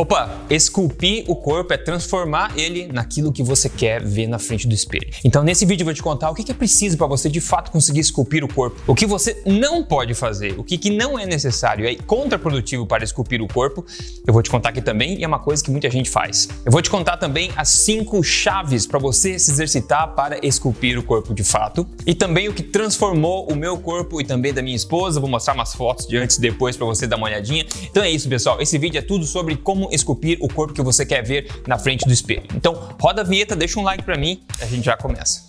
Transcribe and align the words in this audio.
Opa, 0.00 0.30
esculpir 0.48 1.26
o 1.28 1.36
corpo 1.36 1.74
é 1.74 1.76
transformar 1.76 2.54
ele 2.56 2.86
naquilo 2.90 3.30
que 3.30 3.42
você 3.42 3.68
quer 3.68 4.02
ver 4.02 4.26
na 4.28 4.38
frente 4.38 4.66
do 4.66 4.72
espelho. 4.72 5.06
Então, 5.22 5.42
nesse 5.42 5.66
vídeo 5.66 5.82
eu 5.82 5.84
vou 5.84 5.92
te 5.92 6.02
contar 6.02 6.30
o 6.30 6.34
que 6.34 6.50
é 6.50 6.54
preciso 6.54 6.96
para 6.96 7.06
você 7.06 7.28
de 7.28 7.38
fato 7.38 7.70
conseguir 7.70 8.00
esculpir 8.00 8.42
o 8.42 8.48
corpo, 8.48 8.80
o 8.86 8.94
que 8.94 9.04
você 9.04 9.42
não 9.44 9.84
pode 9.84 10.14
fazer, 10.14 10.58
o 10.58 10.64
que, 10.64 10.88
não 10.88 11.18
é 11.18 11.26
necessário, 11.26 11.86
é 11.86 11.94
contraprodutivo 11.94 12.86
para 12.86 13.04
esculpir 13.04 13.42
o 13.42 13.46
corpo. 13.46 13.84
Eu 14.26 14.32
vou 14.32 14.42
te 14.42 14.48
contar 14.48 14.70
aqui 14.70 14.80
também 14.80 15.18
e 15.18 15.22
é 15.22 15.26
uma 15.26 15.38
coisa 15.38 15.62
que 15.62 15.70
muita 15.70 15.90
gente 15.90 16.08
faz. 16.08 16.48
Eu 16.64 16.72
vou 16.72 16.80
te 16.80 16.88
contar 16.88 17.18
também 17.18 17.50
as 17.54 17.68
cinco 17.68 18.22
chaves 18.22 18.86
para 18.86 18.98
você 18.98 19.38
se 19.38 19.50
exercitar 19.50 20.14
para 20.14 20.38
esculpir 20.42 20.98
o 20.98 21.02
corpo 21.02 21.34
de 21.34 21.44
fato 21.44 21.86
e 22.06 22.14
também 22.14 22.48
o 22.48 22.54
que 22.54 22.62
transformou 22.62 23.46
o 23.52 23.54
meu 23.54 23.76
corpo 23.76 24.18
e 24.18 24.24
também 24.24 24.54
da 24.54 24.62
minha 24.62 24.76
esposa. 24.76 25.20
Vou 25.20 25.28
mostrar 25.28 25.52
umas 25.52 25.74
fotos 25.74 26.06
de 26.06 26.16
antes 26.16 26.38
e 26.38 26.40
depois 26.40 26.74
para 26.74 26.86
você 26.86 27.06
dar 27.06 27.18
uma 27.18 27.26
olhadinha. 27.26 27.66
Então 27.82 28.02
é 28.02 28.10
isso, 28.10 28.30
pessoal. 28.30 28.62
Esse 28.62 28.78
vídeo 28.78 28.98
é 28.98 29.02
tudo 29.02 29.26
sobre 29.26 29.56
como 29.56 29.89
esculpir 29.92 30.38
o 30.40 30.48
corpo 30.48 30.72
que 30.72 30.82
você 30.82 31.04
quer 31.04 31.22
ver 31.22 31.50
na 31.66 31.78
frente 31.78 32.06
do 32.06 32.12
espelho. 32.12 32.44
Então, 32.54 32.88
roda 33.00 33.22
a 33.22 33.24
vinheta, 33.24 33.56
deixa 33.56 33.78
um 33.78 33.82
like 33.82 34.02
para 34.02 34.16
mim, 34.16 34.42
a 34.60 34.66
gente 34.66 34.84
já 34.84 34.96
começa. 34.96 35.44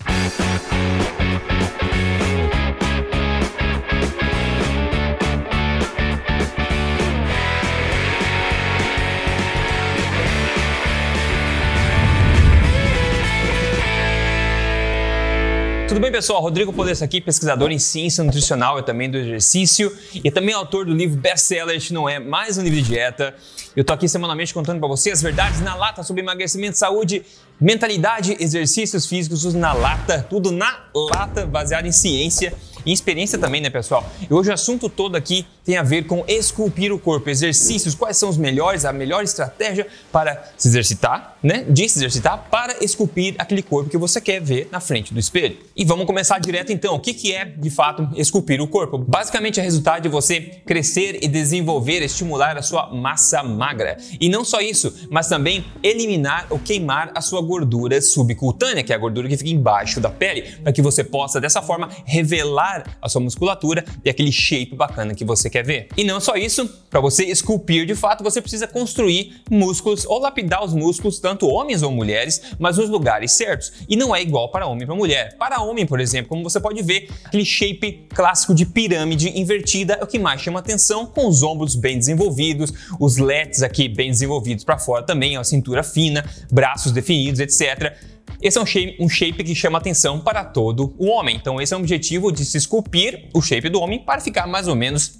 Tudo 15.91 15.99
bem, 15.99 16.09
pessoal? 16.09 16.41
Rodrigo 16.41 16.71
Polesso 16.71 17.03
aqui, 17.03 17.19
pesquisador 17.19 17.69
em 17.69 17.77
ciência 17.77 18.23
nutricional 18.23 18.79
e 18.79 18.81
também 18.81 19.11
do 19.11 19.17
exercício 19.17 19.93
e 20.23 20.31
também 20.31 20.55
autor 20.55 20.85
do 20.85 20.93
livro 20.93 21.19
best-seller 21.19 21.75
Este 21.75 21.93
Não 21.93 22.07
É 22.07 22.17
Mais 22.17 22.57
Um 22.57 22.63
Livro 22.63 22.79
de 22.79 22.87
Dieta. 22.87 23.35
Eu 23.75 23.83
tô 23.83 23.91
aqui 23.91 24.07
semanalmente 24.07 24.53
contando 24.53 24.79
para 24.79 24.87
você 24.87 25.11
as 25.11 25.21
verdades 25.21 25.59
na 25.59 25.75
lata 25.75 26.01
sobre 26.01 26.21
emagrecimento, 26.21 26.77
saúde, 26.77 27.23
mentalidade, 27.59 28.37
exercícios 28.39 29.05
físicos, 29.05 29.53
na 29.53 29.73
lata, 29.73 30.25
tudo 30.29 30.49
na 30.49 30.85
lata, 30.95 31.45
baseado 31.45 31.87
em 31.87 31.91
ciência 31.91 32.53
e 32.85 32.91
experiência 32.91 33.37
também, 33.37 33.61
né, 33.61 33.69
pessoal? 33.69 34.09
E 34.29 34.33
hoje 34.33 34.49
o 34.49 34.53
assunto 34.53 34.89
todo 34.89 35.15
aqui 35.15 35.45
tem 35.63 35.77
a 35.77 35.83
ver 35.83 36.05
com 36.07 36.23
esculpir 36.27 36.91
o 36.91 36.99
corpo, 36.99 37.29
exercícios, 37.29 37.93
quais 37.93 38.17
são 38.17 38.29
os 38.29 38.37
melhores, 38.37 38.85
a 38.85 38.91
melhor 38.91 39.23
estratégia 39.23 39.87
para 40.11 40.51
se 40.57 40.67
exercitar, 40.67 41.37
né? 41.43 41.65
De 41.67 41.87
se 41.87 41.99
exercitar 41.99 42.47
para 42.49 42.83
esculpir 42.83 43.35
aquele 43.37 43.61
corpo 43.61 43.89
que 43.89 43.97
você 43.97 44.19
quer 44.19 44.41
ver 44.41 44.69
na 44.71 44.79
frente 44.79 45.13
do 45.13 45.19
espelho. 45.19 45.57
E 45.75 45.85
vamos 45.85 46.05
começar 46.05 46.39
direto 46.39 46.71
então. 46.71 46.95
O 46.95 46.99
que, 46.99 47.13
que 47.13 47.33
é, 47.33 47.45
de 47.45 47.69
fato, 47.69 48.07
esculpir 48.15 48.61
o 48.61 48.67
corpo? 48.67 48.97
Basicamente 48.97 49.59
é 49.59 49.63
resultado 49.63 50.03
de 50.03 50.09
você 50.09 50.41
crescer 50.65 51.19
e 51.21 51.27
desenvolver, 51.27 52.01
estimular 52.01 52.57
a 52.57 52.61
sua 52.61 52.87
massa 52.93 53.43
magra. 53.43 53.97
E 54.19 54.29
não 54.29 54.43
só 54.43 54.61
isso, 54.61 55.07
mas 55.09 55.27
também 55.27 55.65
eliminar 55.83 56.47
ou 56.49 56.59
queimar 56.59 57.11
a 57.13 57.21
sua 57.21 57.41
gordura 57.41 58.01
subcutânea, 58.01 58.83
que 58.83 58.91
é 58.91 58.95
a 58.95 58.99
gordura 58.99 59.27
que 59.27 59.37
fica 59.37 59.49
embaixo 59.49 59.99
da 59.99 60.09
pele, 60.09 60.43
para 60.63 60.73
que 60.73 60.81
você 60.81 61.03
possa 61.03 61.39
dessa 61.39 61.61
forma 61.61 61.89
revelar 62.05 62.70
a 63.01 63.09
sua 63.09 63.21
musculatura 63.21 63.83
e 64.03 64.09
aquele 64.09 64.31
shape 64.31 64.75
bacana 64.75 65.13
que 65.13 65.25
você 65.25 65.49
quer 65.49 65.63
ver. 65.63 65.87
E 65.97 66.03
não 66.03 66.19
só 66.19 66.35
isso, 66.35 66.67
para 66.89 66.99
você 66.99 67.25
esculpir 67.25 67.85
de 67.85 67.95
fato, 67.95 68.23
você 68.23 68.41
precisa 68.41 68.67
construir 68.67 69.41
músculos 69.49 70.05
ou 70.05 70.19
lapidar 70.19 70.63
os 70.63 70.73
músculos, 70.73 71.19
tanto 71.19 71.47
homens 71.47 71.83
ou 71.83 71.91
mulheres, 71.91 72.41
mas 72.59 72.77
nos 72.77 72.89
lugares 72.89 73.33
certos. 73.33 73.71
E 73.87 73.95
não 73.95 74.15
é 74.15 74.21
igual 74.21 74.49
para 74.51 74.67
homem 74.67 74.83
e 74.83 74.85
para 74.85 74.95
mulher. 74.95 75.37
Para 75.37 75.61
homem, 75.61 75.85
por 75.85 75.99
exemplo, 75.99 76.29
como 76.29 76.43
você 76.43 76.59
pode 76.59 76.81
ver, 76.81 77.09
aquele 77.23 77.45
shape 77.45 78.07
clássico 78.13 78.53
de 78.53 78.65
pirâmide 78.65 79.37
invertida 79.39 79.93
é 79.93 80.03
o 80.03 80.07
que 80.07 80.19
mais 80.19 80.41
chama 80.41 80.59
atenção, 80.59 81.05
com 81.05 81.27
os 81.27 81.43
ombros 81.43 81.75
bem 81.75 81.97
desenvolvidos, 81.97 82.73
os 82.99 83.17
lats 83.17 83.63
aqui 83.63 83.87
bem 83.87 84.09
desenvolvidos 84.09 84.63
para 84.63 84.77
fora 84.77 85.03
também, 85.03 85.37
a 85.37 85.43
cintura 85.43 85.83
fina, 85.83 86.25
braços 86.51 86.91
definidos, 86.91 87.39
etc. 87.39 87.95
Esse 88.41 88.57
é 88.57 88.61
um 88.61 88.65
shape, 88.65 88.97
um 88.99 89.07
shape 89.07 89.43
que 89.43 89.53
chama 89.53 89.77
atenção 89.77 90.19
para 90.19 90.43
todo 90.43 90.95
o 90.97 91.07
homem. 91.07 91.35
Então, 91.35 91.61
esse 91.61 91.73
é 91.73 91.77
o 91.77 91.79
objetivo 91.79 92.31
de 92.31 92.43
se 92.43 92.57
esculpir 92.57 93.29
o 93.33 93.41
shape 93.41 93.69
do 93.69 93.79
homem 93.79 93.99
para 93.99 94.19
ficar 94.19 94.47
mais 94.47 94.67
ou 94.67 94.75
menos 94.75 95.19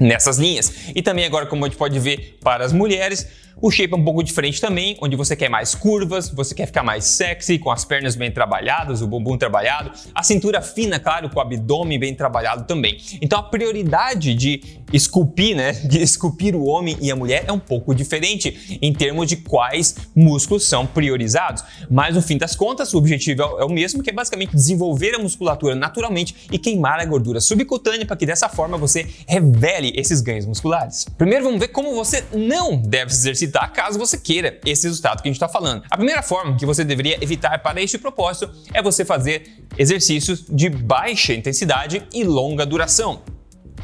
nessas 0.00 0.38
linhas. 0.38 0.72
E 0.94 1.02
também 1.02 1.24
agora, 1.24 1.46
como 1.46 1.64
a 1.64 1.68
gente 1.68 1.76
pode 1.76 1.98
ver 1.98 2.38
para 2.42 2.64
as 2.64 2.72
mulheres, 2.72 3.26
o 3.60 3.70
shape 3.70 3.92
é 3.94 3.96
um 3.96 4.04
pouco 4.04 4.22
diferente 4.22 4.60
também, 4.60 4.96
onde 5.00 5.16
você 5.16 5.36
quer 5.36 5.48
mais 5.48 5.74
curvas, 5.74 6.28
você 6.28 6.54
quer 6.54 6.66
ficar 6.66 6.82
mais 6.82 7.04
sexy, 7.04 7.58
com 7.58 7.70
as 7.70 7.84
pernas 7.84 8.16
bem 8.16 8.30
trabalhadas, 8.30 9.00
o 9.00 9.06
bumbum 9.06 9.38
trabalhado, 9.38 9.92
a 10.14 10.22
cintura 10.22 10.60
fina, 10.60 10.98
claro, 10.98 11.30
com 11.30 11.38
o 11.38 11.40
abdômen 11.40 11.98
bem 11.98 12.14
trabalhado 12.14 12.64
também. 12.64 12.98
Então 13.22 13.38
a 13.38 13.42
prioridade 13.42 14.34
de 14.34 14.80
esculpir, 14.92 15.56
né, 15.56 15.72
de 15.88 16.02
esculpir 16.02 16.54
o 16.54 16.64
homem 16.64 16.96
e 17.00 17.10
a 17.10 17.16
mulher 17.16 17.44
é 17.46 17.52
um 17.52 17.58
pouco 17.58 17.94
diferente 17.94 18.78
em 18.82 18.92
termos 18.92 19.28
de 19.28 19.36
quais 19.36 19.96
músculos 20.14 20.64
são 20.64 20.86
priorizados. 20.86 21.64
Mas 21.90 22.14
no 22.14 22.22
fim 22.22 22.36
das 22.36 22.56
contas, 22.56 22.92
o 22.92 22.98
objetivo 22.98 23.42
é 23.42 23.64
o 23.64 23.68
mesmo, 23.68 24.02
que 24.02 24.10
é 24.10 24.12
basicamente 24.12 24.54
desenvolver 24.54 25.14
a 25.14 25.18
musculatura 25.18 25.74
naturalmente 25.74 26.34
e 26.50 26.58
queimar 26.58 27.00
a 27.00 27.04
gordura 27.04 27.40
subcutânea 27.40 28.04
para 28.04 28.16
que 28.16 28.26
dessa 28.26 28.48
forma 28.48 28.76
você 28.76 29.06
revele 29.26 29.92
esses 29.96 30.20
ganhos 30.20 30.44
musculares. 30.44 31.06
Primeiro 31.16 31.44
vamos 31.44 31.60
ver 31.60 31.68
como 31.68 31.94
você 31.94 32.24
não 32.32 32.76
deve 32.76 33.12
se 33.12 33.20
exercitar 33.20 33.43
exercitar 33.44 33.72
caso 33.72 33.98
você 33.98 34.18
queira 34.18 34.58
esse 34.64 34.86
resultado 34.86 35.22
que 35.22 35.28
a 35.28 35.30
gente 35.30 35.36
está 35.36 35.48
falando. 35.48 35.84
A 35.90 35.96
primeira 35.96 36.22
forma 36.22 36.56
que 36.56 36.66
você 36.66 36.84
deveria 36.84 37.22
evitar 37.22 37.58
para 37.62 37.80
este 37.80 37.98
propósito 37.98 38.50
é 38.72 38.82
você 38.82 39.04
fazer 39.04 39.64
exercícios 39.76 40.44
de 40.48 40.68
baixa 40.68 41.34
intensidade 41.34 42.06
e 42.12 42.24
longa 42.24 42.64
duração, 42.64 43.22